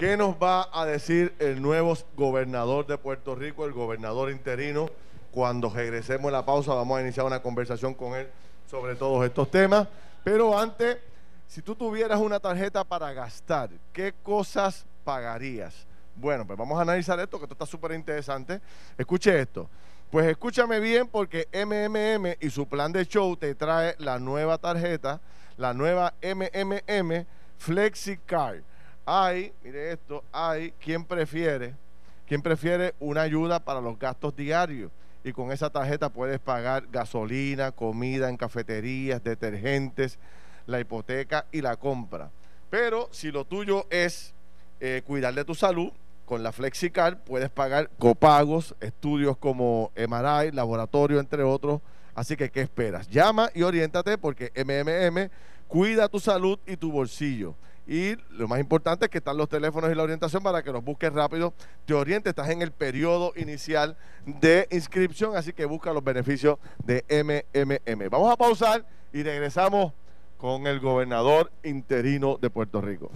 [0.00, 4.88] ¿Qué nos va a decir el nuevo gobernador de Puerto Rico, el gobernador interino?
[5.30, 8.26] Cuando regresemos a la pausa vamos a iniciar una conversación con él
[8.66, 9.86] sobre todos estos temas.
[10.24, 10.96] Pero antes,
[11.46, 15.86] si tú tuvieras una tarjeta para gastar, ¿qué cosas pagarías?
[16.16, 18.58] Bueno, pues vamos a analizar esto, que esto está súper interesante.
[18.96, 19.68] Escuche esto.
[20.10, 25.20] Pues escúchame bien porque MMM y su plan de show te trae la nueva tarjeta,
[25.58, 27.26] la nueva MMM
[27.58, 28.69] FlexiCard
[29.10, 31.74] hay, mire esto, hay quien prefiere,
[32.28, 34.92] quien prefiere una ayuda para los gastos diarios
[35.24, 40.16] y con esa tarjeta puedes pagar gasolina, comida en cafeterías, detergentes,
[40.66, 42.30] la hipoteca y la compra.
[42.70, 44.32] Pero si lo tuyo es
[44.78, 45.90] eh, cuidar de tu salud,
[46.24, 51.80] con la FlexiCard puedes pagar copagos, estudios como MRI, laboratorio, entre otros.
[52.14, 53.08] Así que, ¿qué esperas?
[53.08, 55.28] Llama y oriéntate porque MMM
[55.66, 57.56] cuida tu salud y tu bolsillo.
[57.90, 60.84] Y lo más importante es que están los teléfonos y la orientación para que los
[60.84, 61.52] busques rápido,
[61.86, 62.30] te oriente.
[62.30, 68.08] Estás en el periodo inicial de inscripción, así que busca los beneficios de MMM.
[68.08, 69.92] Vamos a pausar y regresamos
[70.38, 73.10] con el gobernador interino de Puerto Rico.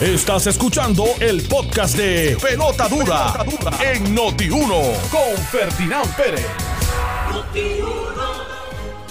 [0.00, 3.44] Estás escuchando el podcast de Pelota Dura,
[3.84, 6.46] en Noti1 con Ferdinand Pérez.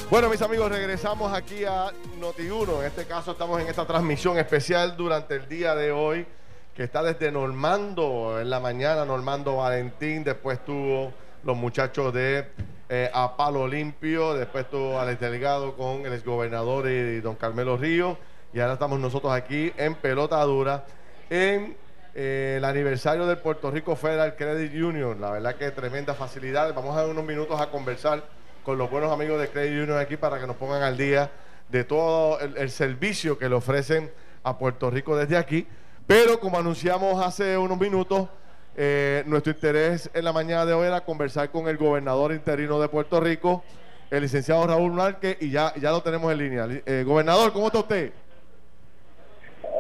[0.08, 2.80] Bueno, mis amigos, regresamos aquí a Noti1.
[2.80, 6.28] En este caso estamos en esta transmisión especial durante el día de hoy,
[6.76, 11.12] que está desde Normando en la mañana, Normando Valentín, después tuvo
[11.44, 12.48] los muchachos de
[12.88, 18.16] eh, Palo Limpio, después tuvo Alex Delgado con el exgobernador y, don Carmelo Río,
[18.54, 20.86] y ahora estamos nosotros aquí en Pelota Dura,
[21.32, 21.76] en
[22.14, 25.20] eh, el aniversario del Puerto Rico Federal Credit Union.
[25.20, 26.76] La verdad que tremenda facilidad.
[26.76, 28.24] Vamos a dar unos minutos a conversar
[28.66, 31.30] con los buenos amigos de Credit Union aquí para que nos pongan al día
[31.70, 34.12] de todo el, servicio que le ofrecen
[34.44, 35.68] a Puerto Rico desde aquí.
[36.08, 38.28] Pero como anunciamos hace unos minutos,
[38.76, 42.90] eh, nuestro interés en la mañana de hoy era conversar con el gobernador interino de
[42.90, 43.64] Puerto Rico,
[44.10, 46.68] el licenciado Raúl Márquez, y ya, ya lo tenemos en línea.
[46.86, 48.14] Eh, gobernador, ¿cómo está usted?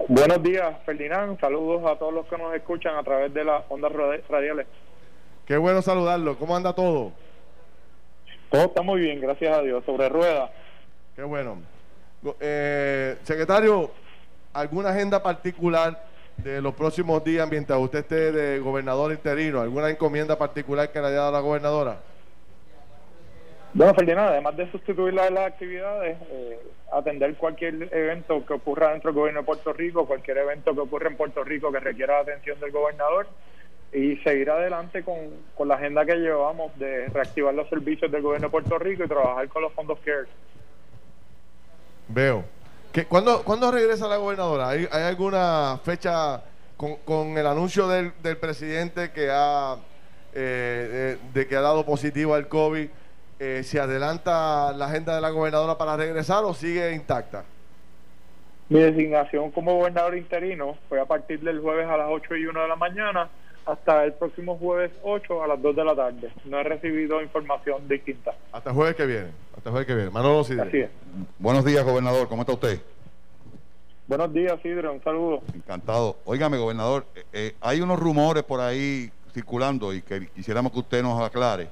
[0.07, 1.39] Buenos días, Ferdinand.
[1.39, 3.91] Saludos a todos los que nos escuchan a través de las ondas
[4.29, 4.67] radiales.
[5.47, 6.37] Qué bueno saludarlo.
[6.37, 7.11] ¿Cómo anda todo?
[8.49, 10.51] Todo está muy bien, gracias a Dios, sobre ruedas.
[11.15, 11.61] Qué bueno.
[12.39, 13.91] Eh, secretario,
[14.53, 16.03] ¿alguna agenda particular
[16.37, 19.61] de los próximos días mientras usted esté de gobernador interino?
[19.61, 21.97] ¿Alguna encomienda particular que le haya dado la gobernadora?
[23.73, 26.59] Bueno, Ferdinand, además de sustituir las, actividades, eh,
[26.93, 31.09] atender cualquier evento que ocurra dentro del gobierno de Puerto Rico, cualquier evento que ocurra
[31.09, 33.27] en Puerto Rico que requiera la atención del gobernador,
[33.95, 35.15] y seguir adelante con,
[35.55, 39.07] con, la agenda que llevamos de reactivar los servicios del gobierno de Puerto Rico y
[39.07, 40.27] trabajar con los fondos CARE.
[42.09, 42.43] Veo.
[42.91, 44.69] ¿Qué, ¿cuándo, ¿Cuándo regresa la gobernadora?
[44.69, 46.43] ¿Hay, hay alguna fecha
[46.75, 49.77] con, con, el anuncio del, del presidente que ha,
[50.33, 52.89] eh, de, que ha dado positivo al COVID?
[53.39, 57.45] Eh, ¿Se adelanta la agenda de la gobernadora para regresar o sigue intacta?
[58.67, 62.61] Mi designación como gobernador interino fue a partir del jueves a las 8 y 1
[62.61, 63.29] de la mañana
[63.65, 66.31] hasta el próximo jueves 8 a las 2 de la tarde.
[66.45, 68.35] No he recibido información distinta.
[68.51, 69.27] Hasta el jueves que viene.
[69.55, 70.09] Hasta el jueves que viene.
[70.11, 70.89] Manolo Sidre.
[71.39, 72.27] Buenos días, gobernador.
[72.27, 72.79] ¿Cómo está usted?
[74.07, 74.87] Buenos días, Sidre.
[74.89, 75.41] Un saludo.
[75.53, 76.17] Encantado.
[76.25, 81.01] Óigame, gobernador, eh, eh, hay unos rumores por ahí circulando y que quisiéramos que usted
[81.01, 81.67] nos aclare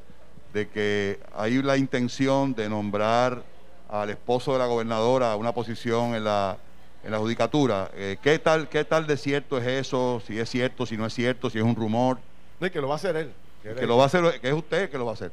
[0.51, 3.43] de que hay la intención de nombrar
[3.88, 6.58] al esposo de la gobernadora a una posición en la
[7.04, 7.89] en la judicatura.
[7.96, 10.22] Eh, ¿qué, tal, ¿Qué tal de cierto es eso?
[10.26, 12.18] Si es cierto, si no es cierto, si es un rumor.
[12.60, 13.34] No, que lo va a hacer él.
[13.62, 15.32] Que, lo va a hacer, que es usted que lo va a hacer.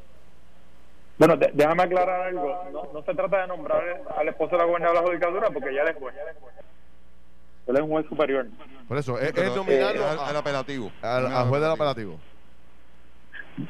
[1.19, 2.89] Bueno, déjame aclarar algo.
[2.93, 5.83] No, se trata de nombrar al esposo de la gobernadora de la judicatura porque ya
[5.83, 6.15] es juez.
[7.67, 8.47] Él es un juez superior.
[8.89, 10.91] Por eso, es, es nominarlo al, apelativo.
[11.03, 12.19] Al, juez del apelativo.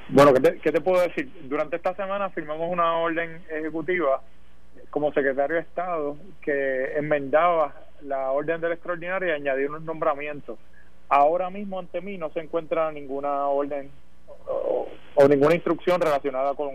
[0.09, 1.31] Bueno, ¿qué te, ¿qué te puedo decir?
[1.49, 4.23] Durante esta semana firmamos una orden ejecutiva
[4.91, 10.59] como secretario de Estado que enmendaba la orden de la extraordinaria y añadir unos nombramientos.
[11.09, 13.91] Ahora mismo ante mí no se encuentra ninguna orden
[14.47, 14.89] o,
[15.29, 16.71] ninguna instrucción relacionada con,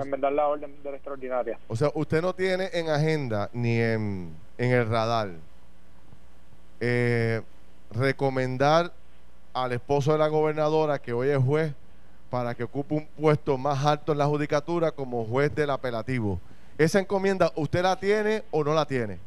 [0.00, 1.58] enmendar la orden de la extraordinaria.
[1.66, 5.30] O sea, usted no tiene en agenda ni en, en el radar
[6.78, 7.42] eh,
[7.90, 8.92] recomendar
[9.52, 11.74] al esposo de la gobernadora que hoy es juez
[12.30, 16.40] para que ocupe un puesto más alto en la judicatura como juez del apelativo.
[16.78, 19.18] ¿Esa encomienda usted la tiene o no la tiene?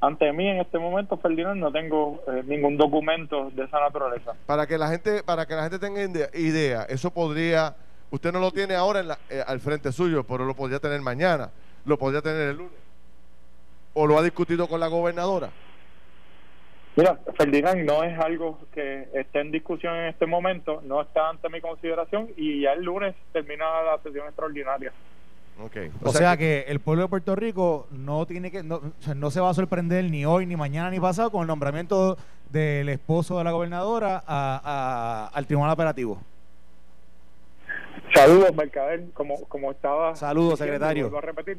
[0.00, 4.32] Ante mí en este momento, Ferdinand, no tengo eh, ningún documento de esa naturaleza.
[4.46, 6.02] Para que la gente, para que la gente tenga
[6.34, 7.76] idea, eso podría,
[8.10, 11.50] usted no lo tiene ahora en eh, al frente suyo, pero lo podría tener mañana,
[11.84, 12.72] lo podría tener el lunes,
[13.92, 15.50] o lo ha discutido con la gobernadora.
[16.96, 21.48] Mira, Ferdinand, no es algo que esté en discusión en este momento, no está ante
[21.48, 24.92] mi consideración y ya el lunes termina la sesión extraordinaria.
[26.02, 28.80] O, sea, que, el pueblo de Puerto Rico no tiene que no,
[29.30, 32.16] se va a sorprender ni hoy, ni mañana, ni pasado con el nombramiento
[32.50, 34.22] del esposo de la gobernadora
[35.26, 36.20] al tribunal operativo.
[38.14, 40.16] Saludos, Mercader, como, como estaba.
[40.16, 41.16] Saludos, secretario.
[41.16, 41.58] a repetir.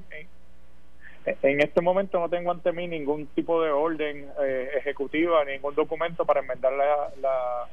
[1.25, 6.25] En, este momento no tengo ante mí ningún tipo de orden eh, ejecutiva, ningún documento
[6.25, 7.67] para enmendar la,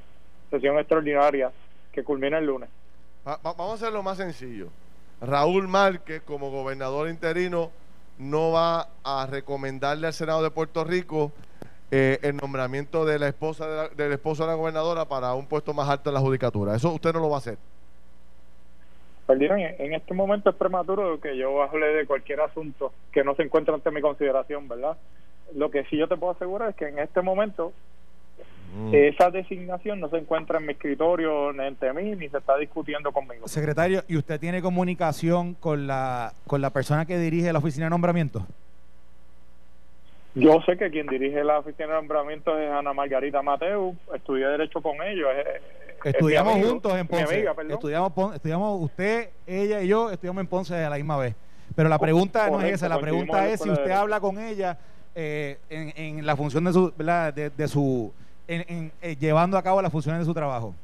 [0.51, 1.51] sesión extraordinaria
[1.93, 2.71] que culmina el lunes.
[3.25, 4.69] vamos a hacerlo más sencillo.
[5.21, 7.71] Raúl Márquez, como gobernador interino,
[8.19, 11.33] no va a recomendarle al Senado de Puerto Rico
[11.91, 15.73] eh, el nombramiento de la esposa de del esposo de la gobernadora para un puesto
[15.73, 16.75] más alto en la judicatura.
[16.75, 17.59] Eso usted no lo va a hacer.
[19.27, 23.43] Perdón, en este momento es prematuro que yo hable de cualquier asunto que no se
[23.43, 24.97] encuentre ante mi consideración, ¿verdad?
[25.55, 27.73] Lo que sí yo te puedo asegurar es que en este momento
[28.75, 28.95] Mm.
[28.95, 33.13] Esa designación no se encuentra en mi escritorio ni ante mí ni se está discutiendo
[33.13, 33.49] conmigo.
[33.49, 37.91] Secretario, ¿y usted tiene comunicación con la, con la persona que dirige la oficina de
[37.91, 38.47] nombramiento?
[40.35, 44.81] Yo sé que quien dirige la oficina de nombramiento es Ana Margarita Mateu, estudié Derecho
[44.81, 45.29] con ellos.
[46.05, 47.45] estudiamos juntos en Ponce.
[47.71, 51.35] estudiamos, estudiamos usted, ella y yo, estudiamos en Ponce a la misma vez.
[51.75, 54.79] Pero la pregunta no es esa, la pregunta es si usted habla con ella
[55.15, 58.13] eh, en, en, la función de su, de su
[58.49, 60.75] en, eh, llevando a cabo las funciones de su trabajo?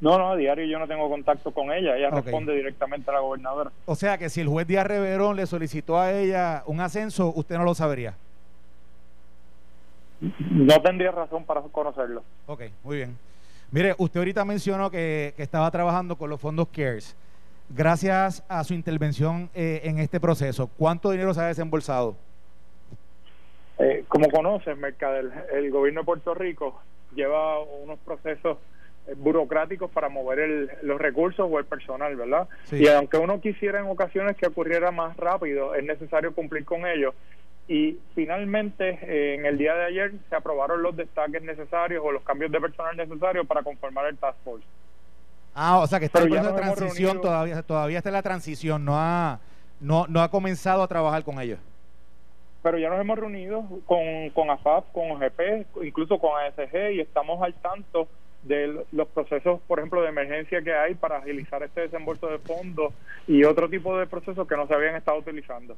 [0.00, 3.20] No, no, a diario yo no tengo contacto con ella, ella responde directamente a la
[3.20, 3.70] gobernadora.
[3.86, 7.56] O sea que si el juez Díaz Reverón le solicitó a ella un ascenso, usted
[7.56, 8.14] no lo sabría.
[10.20, 12.24] No tendría razón para conocerlo.
[12.46, 13.16] Ok, muy bien.
[13.70, 17.16] Mire, usted ahorita mencionó que, estaba trabajando con los fondos CARES.
[17.68, 22.16] Gracias a su intervención eh, en este proceso, ¿cuánto dinero se ha desembolsado?
[23.78, 26.80] Eh, como conoces, Mercadel, el gobierno de Puerto Rico
[27.14, 28.58] lleva unos procesos
[29.06, 32.48] eh, burocráticos para mover los recursos o el personal, ¿verdad?
[32.70, 37.14] Y aunque uno quisiera en ocasiones que ocurriera más rápido, es necesario cumplir con ello.
[37.68, 42.22] Y finalmente, eh, en el día de ayer, se aprobaron los destaques necesarios o los
[42.22, 44.66] cambios de personal necesarios para conformar el Task Force.
[45.54, 48.94] Ah, o sea que está en de transición, todavía, todavía está en la transición, no
[48.96, 49.40] ha,
[49.80, 51.58] no, no ha comenzado a trabajar con ellos
[52.62, 57.42] pero ya nos hemos reunido con, con AFAP, con OGP, incluso con ASG y estamos
[57.42, 58.08] al tanto
[58.44, 62.92] de los procesos, por ejemplo, de emergencia que hay para agilizar este desembolso de fondos
[63.26, 65.76] y otro tipo de procesos que no se habían estado utilizando.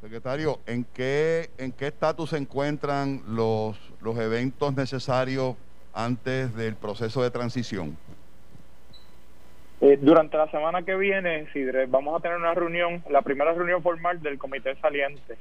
[0.00, 5.54] Secretario, ¿en qué en qué estatus se encuentran los, los eventos necesarios
[5.94, 7.96] antes del proceso de transición?
[9.80, 13.82] Eh, durante la semana que viene, Sidre, vamos a tener una reunión, la primera reunión
[13.82, 15.36] formal del comité saliente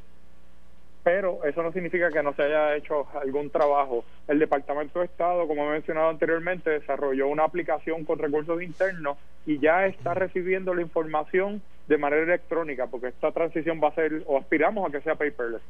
[1.04, 4.06] pero eso no significa que no se haya hecho algún trabajo.
[4.28, 9.60] El Departamento de Estado, como he mencionado anteriormente, desarrolló una aplicación con recursos internos y
[9.60, 14.38] ya está recibiendo la información de manera electrónica, porque esta transición va a ser, o
[14.38, 15.62] aspiramos a que sea paperless.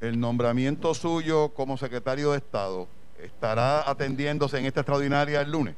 [0.00, 2.88] El nombramiento suyo como secretario de Estado,
[3.22, 5.76] estará atendiéndose en esta extraordinaria el lunes?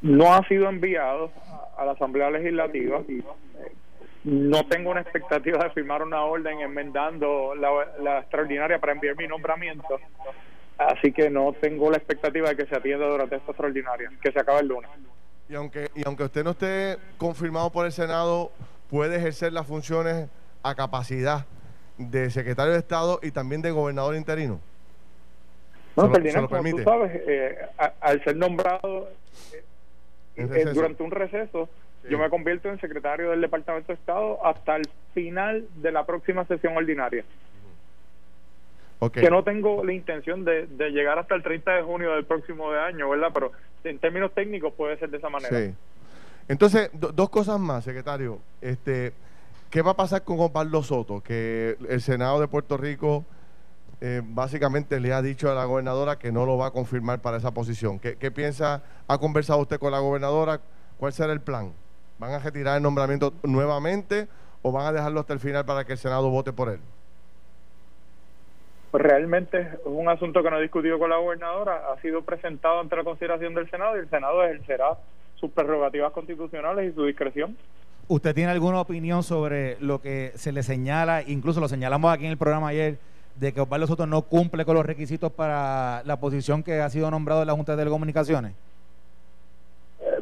[0.00, 1.30] No ha sido enviado
[1.76, 3.02] a la Asamblea Legislativa.
[4.24, 7.70] No tengo una expectativa de firmar una orden enmendando la,
[8.02, 10.00] la extraordinaria para enviar mi nombramiento.
[10.78, 14.40] Así que no tengo la expectativa de que se atienda durante esta extraordinaria, que se
[14.40, 14.90] acaba el lunes.
[15.48, 18.50] Y aunque, y aunque usted no esté confirmado por el Senado,
[18.90, 20.28] puede ejercer las funciones
[20.62, 21.44] a capacidad
[21.98, 24.58] de secretario de Estado y también de gobernador interino.
[25.96, 27.56] No, Ferdinand, como tú sabes, eh,
[28.00, 29.08] al ser nombrado
[30.36, 31.68] eh, durante un receso,
[32.08, 36.44] yo me convierto en secretario del Departamento de Estado hasta el final de la próxima
[36.46, 37.24] sesión ordinaria.
[39.12, 43.10] Que no tengo la intención de, llegar hasta el 30 de junio del próximo año,
[43.10, 43.30] ¿verdad?
[43.34, 43.52] Pero
[43.84, 45.58] en términos técnicos puede ser de esa manera.
[45.58, 45.74] Sí.
[46.48, 48.38] Entonces, dos cosas más, secretario.
[48.60, 49.12] Este,
[49.70, 51.20] ¿Qué va a pasar con Osvaldo Soto?
[51.20, 53.24] Que el Senado de Puerto Rico
[54.00, 57.38] eh, básicamente le ha dicho a la gobernadora que no lo va a confirmar para
[57.38, 57.98] esa posición.
[57.98, 58.82] ¿Qué, ¿Qué, piensa?
[59.06, 60.60] ¿Ha conversado usted con la gobernadora?
[60.98, 61.72] ¿Cuál será el plan?
[62.18, 64.28] ¿Van a retirar el nombramiento nuevamente
[64.62, 66.80] o van a dejarlo hasta el final para que el Senado vote por él?
[68.90, 72.80] Pues realmente es un asunto que no he discutido con la gobernadora, ha sido presentado
[72.80, 74.96] ante la consideración del Senado y el Senado ejercerá
[75.34, 77.56] sus prerrogativas constitucionales y su discreción.
[78.06, 82.30] ¿Usted tiene alguna opinión sobre lo que se le señala, incluso lo señalamos aquí en
[82.30, 82.98] el programa ayer,
[83.34, 87.10] de que Osvaldo Soto no cumple con los requisitos para la posición que ha sido
[87.10, 88.52] nombrado en la Junta de Telecomunicaciones?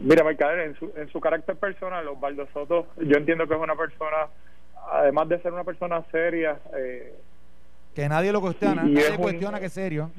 [0.02, 3.76] Mira, Mercader, en su, en su carácter personal, Osvaldo Soto, yo entiendo que es una
[3.76, 4.28] persona,
[4.90, 7.14] además de ser una persona seria, eh,
[7.94, 10.10] que nadie lo cuestiona, nadie cuestiona que es serio.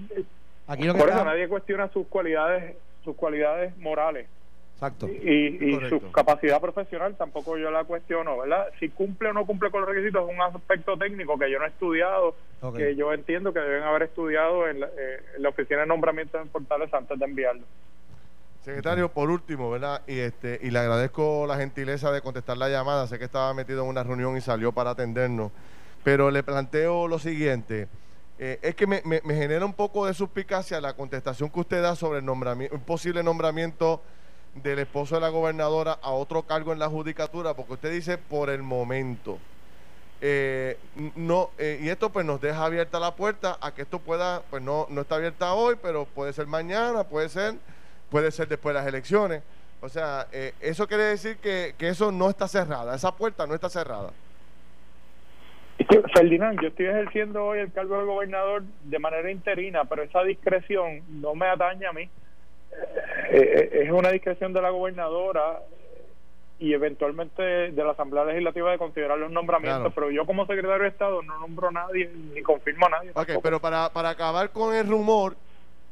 [0.67, 4.28] Aquí lo que por eso nadie cuestiona sus cualidades, sus cualidades morales.
[4.76, 5.08] Exacto.
[5.08, 8.67] Y, su capacidad profesional tampoco yo la cuestiono, ¿verdad?
[8.80, 11.65] Si cumple o no cumple con los requisitos es un aspecto técnico que yo no
[11.65, 12.36] he estudiado,
[12.76, 16.39] que yo entiendo que deben haber estudiado en la, eh, en la oficina de nombramiento
[16.39, 17.63] en Portales antes de enviarlo.
[18.63, 20.02] Secretario, por último, ¿verdad?
[20.08, 23.08] Y este y le agradezco la gentileza de contestar la llamada.
[23.08, 25.52] Sé que estaba metido en una reunión y salió para atendernos.
[26.06, 27.89] Pero le planteo lo siguiente.
[28.39, 32.19] Eh, es que me, genera un poco de suspicacia la contestación que usted da sobre
[32.19, 34.02] el nombramiento, un posible nombramiento
[34.56, 38.49] del esposo de la gobernadora a otro cargo en la judicatura, porque usted dice por
[38.49, 39.39] el momento.
[40.21, 40.78] Eh,
[41.15, 44.63] no eh, y esto pues nos deja abierta la puerta a que esto pueda, pues
[44.63, 47.56] no, no está abierta hoy, pero puede ser mañana, puede ser,
[48.13, 49.41] puede ser después de las elecciones.
[49.82, 50.28] O sea,
[50.62, 54.12] eso quiere decir que, que eso no está cerrada, esa puerta no está cerrada.
[56.13, 61.02] Ferdinand, yo estoy ejerciendo hoy el cargo de gobernador de manera interina, pero esa discreción
[61.10, 62.04] no me atañe a mí.
[62.04, 62.10] Eh,
[63.32, 65.62] eh, es una discreción de la gobernadora
[66.60, 70.89] y eventualmente de la Asamblea Legislativa de considerar los nombramientos, pero yo como secretario de
[70.89, 73.12] Estado no nombro a nadie ni confirmo a nadie.
[73.15, 75.36] Ok, pero para, para acabar con el rumor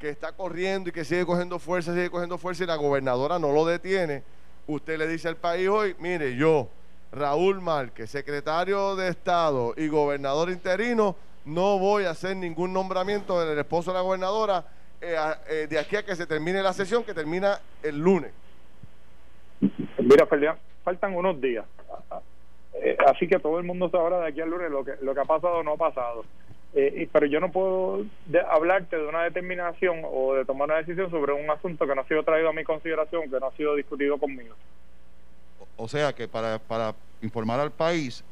[0.01, 3.51] que está corriendo y que sigue cogiendo fuerza, sigue cogiendo fuerza y la gobernadora no
[3.53, 4.23] lo detiene,
[4.65, 6.67] usted le dice al país hoy, mire, yo
[7.11, 13.59] Raúl Márquez, secretario de Estado y gobernador interino, no voy a hacer ningún nombramiento del
[13.59, 14.65] esposo de la gobernadora
[14.99, 15.15] eh,
[15.47, 18.31] eh, de aquí a que se termine la sesión, que termina el lunes.
[19.99, 20.27] Mira,
[20.83, 21.65] faltan unos días.
[22.73, 25.19] Eh, así que todo el mundo sabrá de aquí al lunes lo que, lo que
[25.19, 26.25] ha pasado o no ha pasado.
[26.73, 28.05] Pero yo no puedo
[28.49, 32.07] hablarte de una determinación o de tomar una decisión sobre un asunto que no ha
[32.07, 34.55] sido traído a mi consideración, que no ha sido discutido conmigo.
[35.75, 38.23] O sea que para, para informar al país,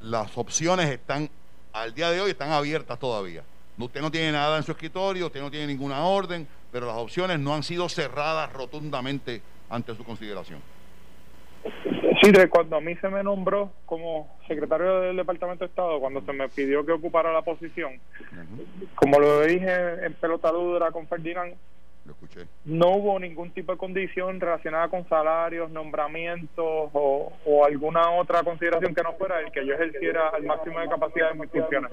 [0.00, 1.30] las opciones están,
[1.72, 3.42] al día de hoy, están abiertas todavía.
[3.78, 7.40] Usted no tiene nada en su escritorio, usted no tiene ninguna orden, pero las opciones
[7.40, 10.60] no han sido cerradas rotundamente ante su consideración.
[12.22, 16.32] Sí, cuando a mí se me nombró como secretario del Departamento de Estado, cuando se
[16.32, 17.98] me pidió que ocupara la posición,
[18.94, 21.54] como lo dije en pelota dura con Ferdinand,
[22.64, 29.02] no hubo ningún tipo de condición relacionada con salarios, nombramientos o, alguna otra consideración que
[29.02, 31.90] no fuera el que yo ejerciera al máximo de capacidad de mis funciones.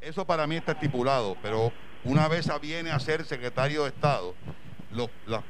[0.00, 1.70] eso para mí está estipulado, pero
[2.04, 4.34] una vez viene a ser secretario de Estado,
[5.26, 5.44] las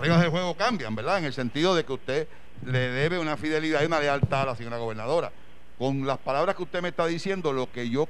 [0.00, 1.18] reglas del juego cambian, ¿verdad?
[1.18, 2.28] En el sentido de que usted
[2.64, 5.32] le debe una fidelidad y una lealtad a la señora gobernadora.
[5.78, 8.08] Con las palabras que usted me está diciendo, lo que yo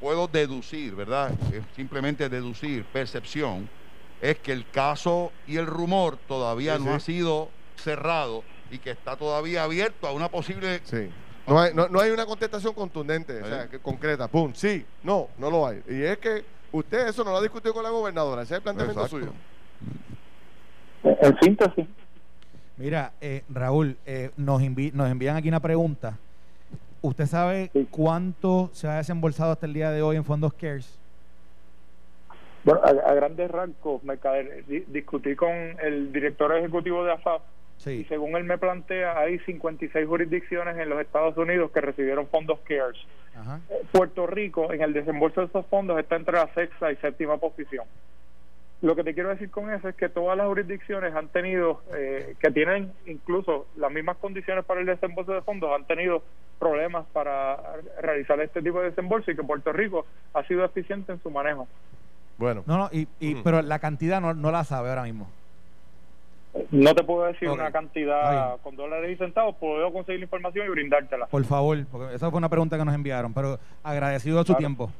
[0.00, 1.32] puedo deducir, ¿verdad?
[1.76, 3.68] simplemente deducir, percepción,
[4.20, 9.16] es que el caso y el rumor todavía no ha sido cerrado y que está
[9.16, 10.80] todavía abierto a una posible...
[10.84, 11.10] Sí.
[11.44, 15.50] No hay, no, hay una contestación contundente, o sea, que concreta, pum, sí, no, no
[15.50, 15.82] lo hay.
[15.88, 18.62] Y es que usted eso no lo ha discutido con la gobernadora, ese es el
[18.62, 19.32] planteamiento suyo.
[21.04, 21.86] En síntesis.
[22.76, 26.18] Mira, eh, Raúl, eh, nos, nos envían aquí una pregunta
[27.02, 31.00] ¿Usted sabe cuánto se ha desembolsado hasta el día de hoy en fondos CARES?
[32.62, 34.16] Bueno, a, grandes rasgos, me
[34.86, 37.42] discutí con el director ejecutivo de AFAP
[37.86, 42.60] y según él me plantea, hay 56 jurisdicciones en los Estados Unidos que recibieron fondos
[42.60, 42.98] CARES.
[43.68, 47.36] Eh, Puerto Rico, en el desembolso de esos fondos, está entre la sexta y séptima
[47.38, 47.84] posición.
[48.82, 52.34] Lo que te quiero decir con eso es que todas las jurisdicciones han tenido, eh,
[52.40, 56.24] que tienen incluso las mismas condiciones para el desembolso de fondos, han tenido
[56.58, 57.58] problemas para
[58.00, 60.04] realizar este tipo de desembolso y que Puerto Rico
[60.34, 61.68] ha sido eficiente en su manejo.
[62.38, 62.64] Bueno.
[62.66, 63.06] No, no, y,
[63.44, 65.30] pero la cantidad no, no la sabe ahora mismo.
[66.70, 70.70] No te puedo decir una cantidad con dólares y centavos, puedo conseguir la información y
[70.70, 71.26] brindártela.
[71.26, 74.90] Por favor, porque esa fue una pregunta que nos enviaron, pero agradecido a su tiempo.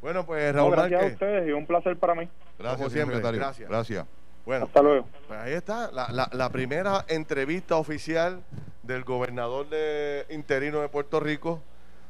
[0.00, 2.28] Bueno, pues Raúl Gracias a ustedes y un placer para mí.
[2.58, 3.20] Gracias, siempre.
[3.20, 3.68] Gracias.
[3.68, 4.06] Gracias.
[4.46, 5.06] Bueno, hasta luego.
[5.26, 8.42] Pues ahí está, la, la, primera entrevista oficial
[8.82, 11.60] del gobernador de interino de Puerto Rico,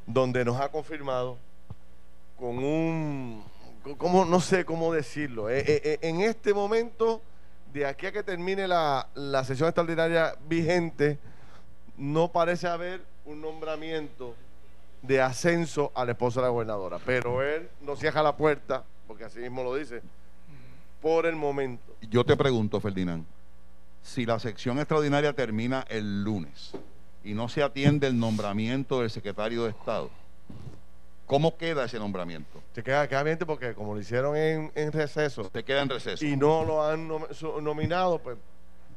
[0.05, 1.37] donde nos ha confirmado
[2.37, 3.43] con un,
[3.97, 7.21] como no sé cómo decirlo, eh, eh, eh, en este momento,
[7.73, 11.19] de aquí a que termine la, la sesión extraordinaria vigente,
[11.97, 14.33] no parece haber un nombramiento
[15.01, 16.99] de ascenso al esposo de la gobernadora.
[17.05, 20.01] Pero él no cierra la puerta, porque así mismo lo dice,
[21.01, 21.95] por el momento.
[22.01, 23.25] Yo te pregunto, Ferdinand,
[24.01, 26.71] si la sección extraordinaria termina el lunes
[27.23, 30.09] y no se atiende el nombramiento del secretario de Estado,
[31.25, 32.61] ¿cómo queda ese nombramiento?
[32.73, 35.49] Se queda, queda bien porque como lo hicieron en, receso.
[35.53, 36.25] Se queda en receso.
[36.25, 37.07] Y no lo han
[37.61, 38.37] nominado, pues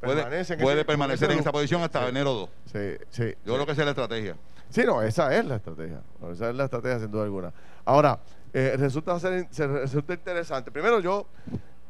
[0.01, 2.51] puede, puede permanecer en esa posición hasta enero 2.
[2.73, 3.35] Sí, sí.
[3.45, 4.37] Yo creo que esa es la estrategia.
[4.73, 6.01] Sí, no, esa es la estrategia.
[6.33, 7.53] Esa es la estrategia, sin duda alguna.
[7.85, 8.19] Ahora,
[8.55, 10.71] eh, resulta, ser, resulta interesante.
[10.71, 11.27] Primero, yo,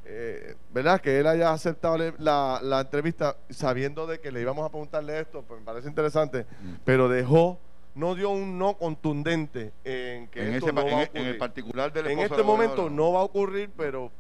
[0.04, 1.00] eh, ¿verdad?
[1.00, 5.42] Que él haya aceptado la, la, entrevista sabiendo de que le íbamos a preguntarle esto,
[5.46, 6.74] pues me parece interesante, mm.
[6.84, 7.60] pero dejó
[7.94, 11.10] no dio un no contundente en que esto no va a ocurrir.
[11.14, 14.10] En el particular del En este momento no va a ocurrir, pero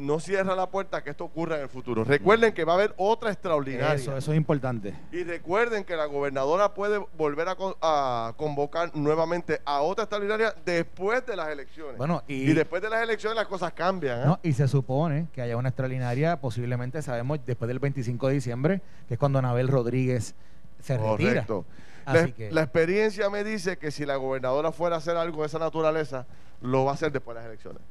[0.00, 2.04] no cierra la puerta a que esto ocurra en el futuro.
[2.04, 3.94] Recuerden que va a haber otra extraordinaria.
[3.94, 4.94] Eso, eso es importante.
[5.12, 11.36] Y recuerden que la gobernadora puede volver a, convocar nuevamente a otra extraordinaria después de
[11.36, 11.98] las elecciones.
[11.98, 14.30] Bueno, y, después de las elecciones las cosas cambian.
[14.30, 14.36] ¿eh?
[14.42, 19.14] y se supone que haya una extraordinaria, posiblemente sabemos después del 25 de diciembre, que
[19.14, 20.34] es cuando Anabel Rodríguez
[20.80, 21.66] se Correcto.
[22.06, 22.50] retira.
[22.50, 26.26] la experiencia me dice que si la gobernadora fuera a hacer algo de esa naturaleza,
[26.62, 27.82] lo va a hacer después de las elecciones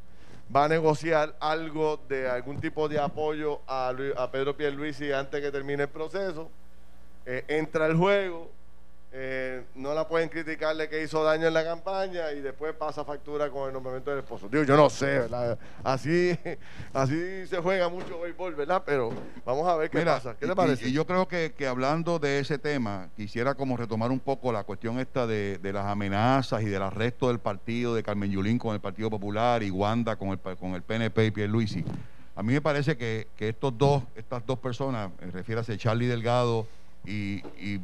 [0.56, 3.94] va a negociar algo de algún tipo de apoyo a,
[4.32, 6.50] Pedro Pierluisi antes que termine el proceso.
[7.26, 8.52] Eh, entra el juego,
[9.12, 13.50] eh, no la pueden criticarle que hizo daño en la campaña y después pasa factura
[13.50, 14.48] con el nombramiento del esposo.
[14.48, 15.28] Digo, yo no sé,
[15.84, 16.38] Así,
[16.94, 18.84] así se juega mucho béisbol, ¿verdad?
[18.86, 19.12] Pero
[19.44, 20.36] vamos a ver qué pasa.
[20.40, 20.88] ¿Qué te parece?
[20.88, 25.00] Y, yo creo que, hablando de ese tema, quisiera como retomar un poco la cuestión
[25.00, 29.10] esta de, las amenazas y del arresto del partido de Carmen Yulín con el Partido
[29.10, 31.84] Popular y Wanda con el, con el PNP y Pierluisi.
[32.36, 36.68] A mí me parece que, que estos dos, estas dos personas, refiérase Charlie Delgado
[37.06, 37.82] y, y,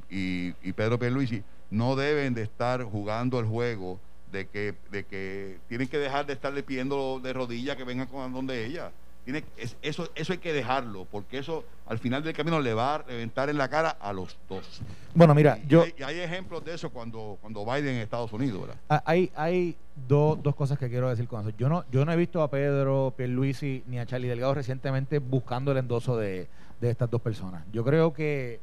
[0.62, 4.00] y, Pedro Pierluisi no deben de estar jugando el juego
[4.32, 8.34] de que, de que tienen que dejar de estarle pidiendo de rodillas que vengan con
[8.34, 8.92] donde ella.
[9.24, 9.44] Tiene,
[9.82, 13.50] eso, eso hay que dejarlo, porque eso al final del camino le va a reventar
[13.50, 14.82] en la cara a los dos.
[15.16, 15.82] Bueno, mira, yo...
[15.82, 18.76] Hay, hay, ejemplos de eso cuando, cuando Biden en Estados Unidos, ¿verdad?
[18.88, 19.76] Ah, hay, hay
[20.08, 21.58] dos cosas que quiero decir con eso.
[21.58, 25.72] Yo no, yo no he visto a Pedro Pierluisi ni a Charlie Delgado recientemente buscando
[25.72, 26.48] el endoso de,
[26.80, 27.64] de estas dos personas.
[27.72, 28.60] Yo creo que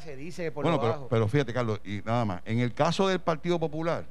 [0.00, 2.42] se dice por bueno, pero, pero fíjate, Carlos, y nada más.
[2.44, 4.06] En el caso del Partido Popular,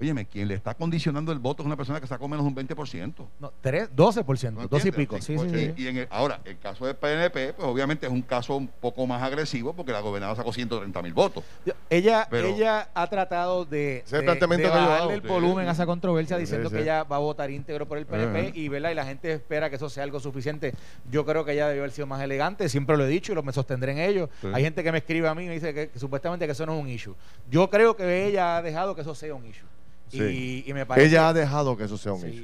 [0.00, 2.68] Óyeme, quien le está condicionando el voto es una persona que sacó menos de un
[2.68, 3.26] 20%.
[3.38, 5.20] No, 3, 12%, 12 y pico.
[5.20, 8.66] Sí, sí, Y en ahora, el caso del PNP, pues obviamente es un caso un
[8.66, 11.44] poco más agresivo porque la gobernadora sacó 130 mil votos.
[11.88, 17.16] Ella, ella ha tratado de, darle el volumen a esa controversia diciendo que ella va
[17.16, 18.90] a votar íntegro por el PNP y, ¿verdad?
[18.90, 20.74] y la gente espera que eso sea algo suficiente.
[21.08, 23.44] Yo creo que ella debió haber sido más elegante, siempre lo he dicho y lo
[23.44, 24.28] me sostendré en ello.
[24.52, 26.66] Hay gente que me escribe a mí y me dice que, que supuestamente que eso
[26.66, 27.14] no es un issue.
[27.48, 29.68] Yo creo que ella ha dejado que eso sea un issue.
[30.14, 32.42] Y, me parece ella ha dejado que eso sea un hecho.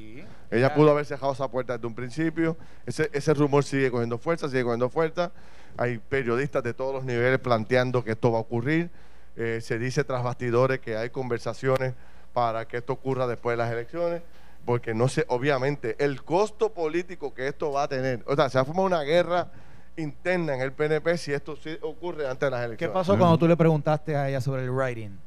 [0.50, 2.56] Ella pudo haber cerrado esa puerta desde un principio.
[2.84, 5.30] Ese, ese rumor sigue cogiendo fuerza, sigue cogiendo fuerza.
[5.76, 8.90] Hay periodistas de todos los niveles planteando que esto va a ocurrir.
[9.36, 11.94] Eh, se dice tras bastidores que hay conversaciones
[12.32, 14.22] para que esto ocurra después de las elecciones,
[14.64, 18.22] porque no sé, obviamente, el costo político que esto va a tener.
[18.26, 19.48] O sea, se ha formado una guerra
[19.96, 22.78] interna en el PNP si esto ocurre antes de las elecciones.
[22.78, 25.18] ¿Qué pasó cuando tú le preguntaste a ella sobre el writing?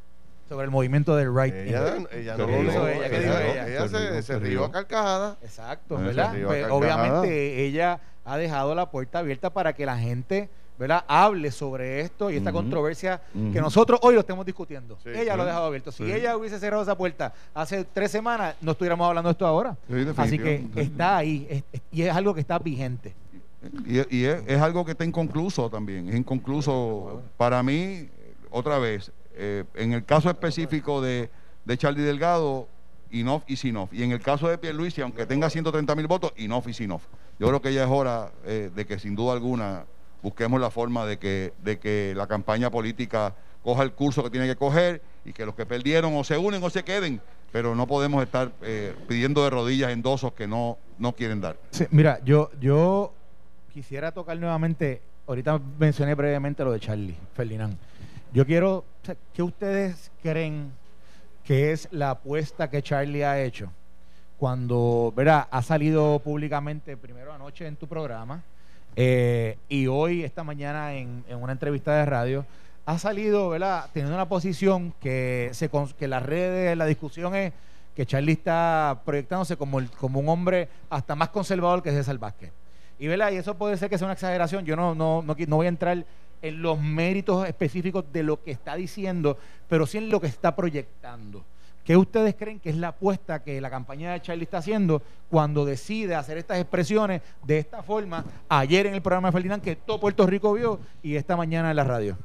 [0.48, 1.54] Sobre el movimiento del right.
[1.54, 5.38] Ella, ella no lo hizo, ella, ella, ella se, se, rió a carcajada.
[5.42, 6.36] Exacto, ¿verdad?
[6.46, 11.04] Pues, obviamente ella ha dejado la puerta abierta para que la gente ¿verdad?
[11.08, 14.98] hable sobre esto y esta controversia que nosotros hoy lo estamos discutiendo.
[15.06, 15.92] ella lo ha dejado abierto.
[15.92, 19.78] Si ella hubiese cerrado esa puerta hace tres semanas, no estuviéramos hablando de esto ahora.
[20.18, 23.14] Así que está ahí y es algo que está vigente.
[23.86, 27.22] Y, es, algo que está inconcluso también, es inconcluso.
[27.38, 28.10] Para mí,
[28.50, 31.30] otra vez, eh, en el caso específico de,
[31.66, 32.68] de Charlie Delgado,
[33.12, 33.94] Inoff y Sinoff.
[33.94, 37.04] Y en el caso de Pierluisi, aunque tenga 130 mil votos, Inoff y Sinoff.
[37.40, 39.86] Yo creo que ya es hora eh, de que sin duda alguna
[40.22, 44.48] busquemos la forma de que, de que la campaña política coja el curso que tiene
[44.48, 47.22] que coger y que los que perdieron o se unen o se queden,
[47.52, 51.58] pero no podemos estar eh, pidiendo de rodillas endosos que no, no quieren dar.
[51.92, 53.14] mira, yo, yo
[53.74, 57.78] quisiera tocar nuevamente, ahorita mencioné brevemente lo de Charlie Ferdinand.
[58.34, 58.86] Yo quiero,
[59.34, 60.72] ¿qué ustedes creen
[61.44, 63.72] que es la apuesta que Charlie ha hecho
[64.38, 65.48] cuando, ¿verdad?
[65.52, 68.44] Ha salido públicamente primero anoche en tu programa
[68.96, 72.46] eh, y hoy, esta mañana, en, una entrevista de radio,
[72.86, 73.90] ha salido, ¿verdad?
[73.94, 77.54] Teniendo una posición que, se, que las redes, la discusión es
[77.96, 82.52] que Charlie está proyectándose como, como un hombre hasta más conservador que César Vázquez.
[83.00, 83.32] Y, ¿verdad?
[83.32, 84.66] y eso puede ser que sea una exageración.
[84.66, 86.06] Yo no, no, no, no voy a entrar
[86.44, 89.38] en los méritos específicos de lo que está diciendo,
[89.68, 91.44] pero sí en lo que está proyectando.
[91.86, 95.66] ¿Qué ustedes creen que es la apuesta que la campaña de Charlie está haciendo cuando
[95.66, 100.00] decide hacer estas expresiones de esta forma ayer en el programa de Ferdinand que todo
[100.00, 102.18] Puerto Rico vio y esta mañana en la radio?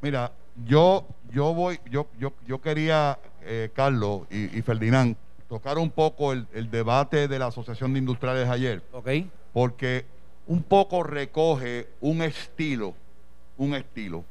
[0.00, 0.32] Mira,
[0.64, 5.16] yo, yo voy, yo, yo, yo quería, eh, Carlos y, Ferdinand,
[5.48, 8.82] tocar un poco el, el, debate de la Asociación de Industriales ayer.
[8.92, 9.08] Ok.
[9.52, 10.06] Porque
[10.46, 12.94] un poco recoge un estilo
[13.56, 14.24] un estilo.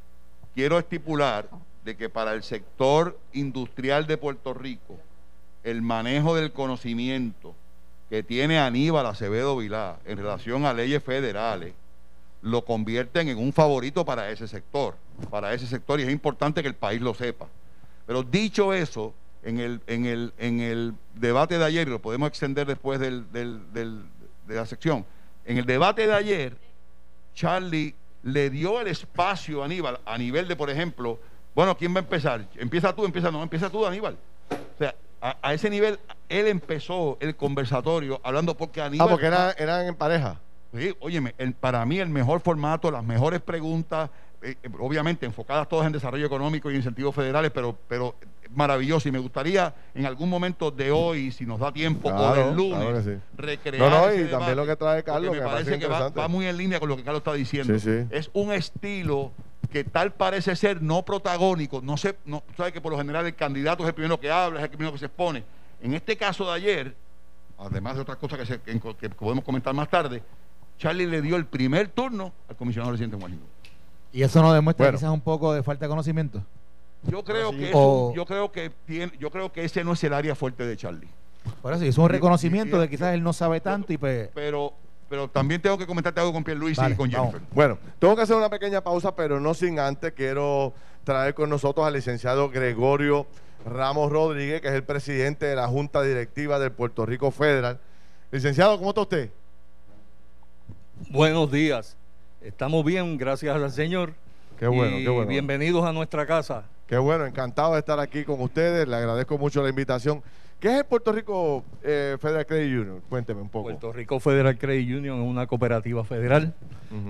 [0.54, 1.50] Quiero estipular
[1.84, 4.98] de que para el sector industrial de Puerto Rico,
[5.64, 7.56] el manejo del conocimiento
[8.10, 11.74] que tiene Aníbal Acevedo Vilá en relación a leyes federales,
[12.42, 14.96] lo convierten en un favorito para ese sector,
[15.30, 17.48] para ese sector, y es importante que el país lo sepa.
[18.06, 19.14] Pero dicho eso,
[19.44, 23.32] en el, en el, en el debate de ayer, y lo podemos extender después del,
[23.32, 25.06] del, de la sección,
[25.46, 26.58] en el debate de ayer,
[27.34, 31.20] Charlie le dio el espacio a Aníbal a nivel de, por ejemplo,
[31.56, 32.48] bueno, ¿quién va a empezar?
[32.56, 34.18] Empieza tú, empieza no, empieza tú, Aníbal.
[34.50, 36.00] O sea, a, ese nivel
[36.30, 39.08] él empezó el conversatorio hablando porque Aníbal.
[39.08, 40.40] Ah, porque eran, en pareja.
[40.74, 44.10] Sí, óyeme, para mí el mejor formato, las mejores preguntas,
[44.42, 48.16] eh, eh, obviamente enfocadas todas en desarrollo económico y incentivos federales, pero, pero
[48.52, 49.08] maravilloso.
[49.08, 53.20] Y me gustaría en algún momento de hoy, si nos da tiempo, o del lunes,
[53.38, 53.90] recrear.
[53.90, 55.36] No, no, y también lo que trae Carlos.
[55.36, 57.74] Me, parece que va, muy en línea con lo que Carlos está diciendo.
[58.10, 59.32] Es un estilo
[59.72, 61.82] que tal parece ser no protagónico.
[61.82, 64.60] No sé, no, sabe que por lo general el candidato es el primero que habla,
[64.60, 65.44] es el primero que se expone.
[65.82, 66.96] En este caso de ayer,
[67.58, 68.80] además de otras cosas que,
[69.12, 70.22] podemos comentar más tarde,
[70.78, 73.51] Charlie le dio el primer turno al comisionado residente Washington.
[74.14, 76.44] ¿Y eso no demuestra quizás un poco de falta de conocimiento?
[77.04, 78.72] Yo creo que yo creo que
[79.20, 81.10] yo creo que ese no es el área fuerte de Charlie.
[81.62, 84.74] Por eso es un reconocimiento de quizás él no sabe tanto y pues pero
[85.10, 87.42] pero también tengo que comentarte algo con Pierre Luis y con Jennifer.
[87.52, 91.86] Bueno, tengo que hacer una pequeña pausa, pero no sin antes quiero traer con nosotros
[91.86, 93.26] al licenciado Gregorio
[93.66, 97.80] Ramos Rodríguez, que es el presidente de la Junta Directiva del Puerto Rico Federal.
[98.32, 99.30] Licenciado, ¿cómo está usted?
[101.10, 101.98] Buenos días.
[102.42, 104.14] Estamos bien, gracias al Señor.
[104.58, 105.30] Qué bueno, qué bueno.
[105.30, 106.64] Bienvenidos a nuestra casa.
[106.88, 108.88] Qué bueno, encantado de estar aquí con ustedes.
[108.88, 110.24] Le agradezco mucho la invitación.
[110.60, 113.02] ¿Qué es el Puerto Rico eh, Federal Credit Union?
[113.08, 113.66] Cuénteme un poco.
[113.66, 116.56] Puerto Rico Federal Credit Union es una cooperativa federal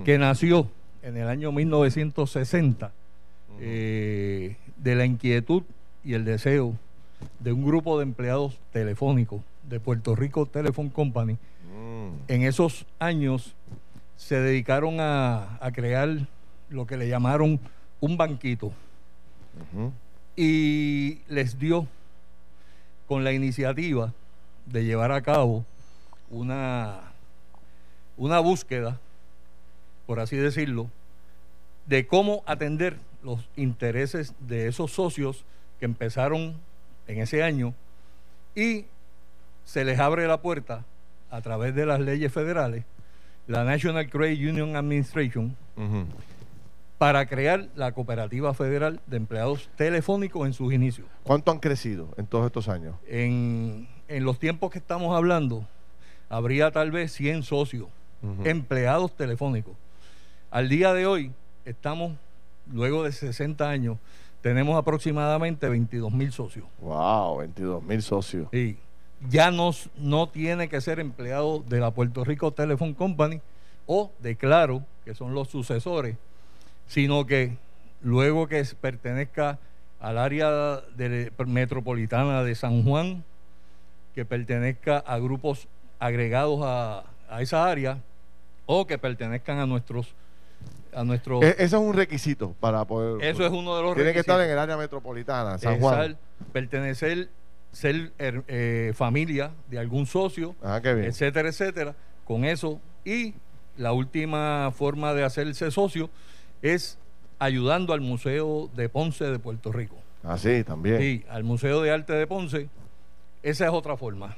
[0.04, 0.68] que nació
[1.02, 2.92] en el año 1960
[3.58, 5.62] eh, de la inquietud
[6.04, 6.74] y el deseo
[7.40, 11.38] de un grupo de empleados telefónicos de Puerto Rico Telephone Company.
[11.74, 12.08] Mm.
[12.28, 13.54] En esos años
[14.16, 16.26] se dedicaron a, crear
[16.68, 17.60] lo que le llamaron
[18.00, 18.72] un banquito.
[20.36, 21.86] Y les dio
[23.06, 24.12] con la iniciativa
[24.66, 25.64] de llevar a cabo
[26.30, 27.00] una,
[28.16, 28.98] una búsqueda,
[30.06, 30.88] por así decirlo,
[31.86, 35.44] de cómo atender los intereses de esos socios
[35.78, 36.54] que empezaron
[37.06, 37.74] en ese año
[38.54, 38.86] y
[39.64, 40.84] se les abre la puerta
[41.30, 42.84] a través de las leyes federales
[43.52, 45.54] la National Credit Union Administration
[46.96, 51.06] para crear la Cooperativa Federal de Empleados Telefónicos en sus inicios.
[51.22, 52.96] ¿Cuánto han crecido en todos estos años?
[53.06, 55.66] En, los tiempos que estamos hablando,
[56.30, 57.88] habría tal vez 100 socios,
[58.44, 59.74] empleados telefónicos.
[60.50, 61.32] Al día de hoy,
[61.66, 62.12] estamos,
[62.72, 63.98] luego de 60 años,
[64.40, 66.64] tenemos aproximadamente 22 mil socios.
[66.80, 67.38] ¡Wow!
[67.38, 68.48] 22 mil socios.
[68.50, 68.78] Sí
[69.28, 73.40] ya no, no tiene que ser empleado de la Puerto Rico Telephone Company
[73.86, 76.16] o de Claro, que son los sucesores,
[76.86, 77.56] sino que
[78.00, 79.58] luego que pertenezca
[80.00, 80.82] al área
[81.46, 83.24] metropolitana de San Juan,
[84.14, 85.68] que pertenezca a grupos
[85.98, 87.04] agregados a,
[87.40, 87.98] esa área
[88.66, 90.14] o que pertenezcan a nuestros
[90.94, 94.12] a nuestro e, Eso es un requisito para poder Eso es uno de los Tiene
[94.12, 96.18] que estar en el área metropolitana, San Juan.
[96.52, 97.30] pertenecer
[97.72, 101.96] ser er, eh, familia de algún socio, ah, etcétera, etcétera.
[102.24, 103.34] Con eso y
[103.76, 106.10] la última forma de hacerse socio
[106.60, 106.98] es
[107.38, 109.96] ayudando al Museo de Ponce de Puerto Rico.
[110.22, 110.98] Ah, sí, también.
[110.98, 112.68] Sí, al Museo de Arte de Ponce.
[113.42, 114.36] Esa es otra forma.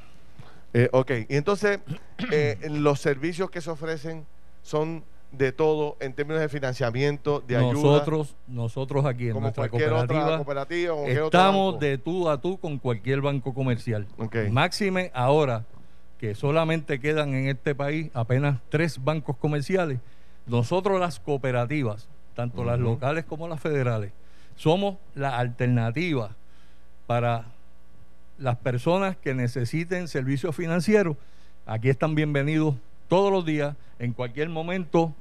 [0.72, 1.78] Eh, ok, y entonces
[2.32, 4.26] eh, los servicios que se ofrecen
[4.62, 5.04] son
[5.36, 7.72] de todo en términos de financiamiento, de ayuda.
[7.72, 10.42] Nosotros, nosotros aquí en nuestra cooperativa,
[11.06, 14.06] estamos de tú a tú con cualquier banco comercial.
[14.50, 15.64] Máxime ahora
[16.18, 19.98] que solamente quedan en este país apenas tres bancos comerciales.
[20.46, 24.12] Nosotros las cooperativas, tanto las locales como las federales,
[24.56, 26.30] somos la alternativa
[27.06, 27.46] para
[28.38, 31.16] las personas que necesiten servicios financieros.
[31.66, 32.74] Aquí están bienvenidos
[33.14, 35.14] todos los días, en cualquier momento,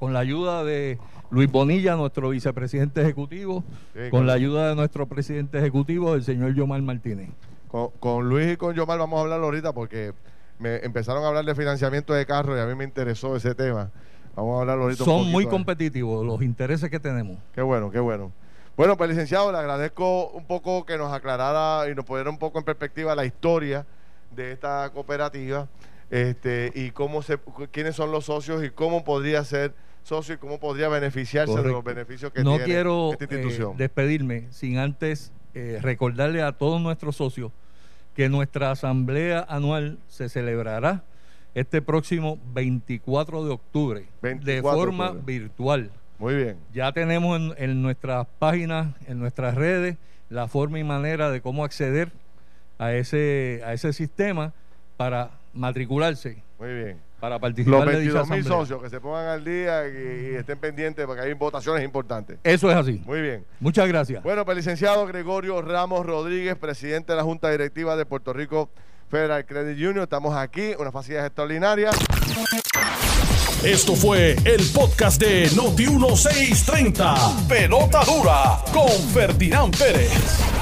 [0.00, 0.98] con la ayuda de
[1.30, 3.62] Luis Bonilla, nuestro vicepresidente ejecutivo,
[4.10, 7.30] con la ayuda de nuestro presidente ejecutivo, el señor Yomar Martínez.
[7.68, 10.14] Con, Luis y con Yomar vamos a hablar ahorita porque
[10.58, 13.92] me empezaron a hablar de financiamiento de carros y a mí me interesó ese tema.
[14.34, 15.04] Vamos a hablar ahorita.
[15.04, 17.38] Son muy competitivos los intereses que tenemos.
[17.54, 18.32] Qué bueno, qué bueno.
[18.76, 22.58] Bueno, pues licenciado, le agradezco un poco que nos aclarara y nos pudiera un poco
[22.58, 23.86] en perspectiva la historia
[24.34, 25.68] de esta cooperativa
[26.12, 27.38] este, y cómo se,
[27.70, 31.82] quiénes son los socios y cómo podría ser socio y cómo podría beneficiarse de los
[31.82, 33.72] beneficios que no tiene quiero, esta institución.
[33.72, 37.50] Eh, despedirme sin antes eh, recordarle a todos nuestros socios
[38.14, 41.02] que nuestra asamblea anual se celebrará
[41.54, 45.90] este próximo 24 de octubre de forma virtual.
[46.18, 46.58] Muy bien.
[46.74, 49.96] Ya tenemos en, nuestras páginas, en nuestras redes,
[50.28, 52.12] la forma y manera de cómo acceder
[52.78, 54.52] a ese, a ese sistema
[54.98, 56.42] para matricularse.
[56.58, 57.00] Muy bien.
[57.20, 61.22] Para participar Los 22 mil socios que se pongan al día y, estén pendientes porque
[61.22, 62.38] hay votaciones importantes.
[62.42, 63.00] Eso es así.
[63.04, 63.44] Muy bien.
[63.60, 64.22] Muchas gracias.
[64.24, 68.70] Bueno, pues licenciado Gregorio Ramos Rodríguez, presidente de la Junta Directiva de Puerto Rico
[69.08, 70.00] Federal Credit Union.
[70.00, 71.90] Estamos aquí, una facilidad extraordinaria.
[73.64, 77.46] Esto fue el podcast de Noti1630.
[77.46, 80.61] Pelota dura con Ferdinand Pérez.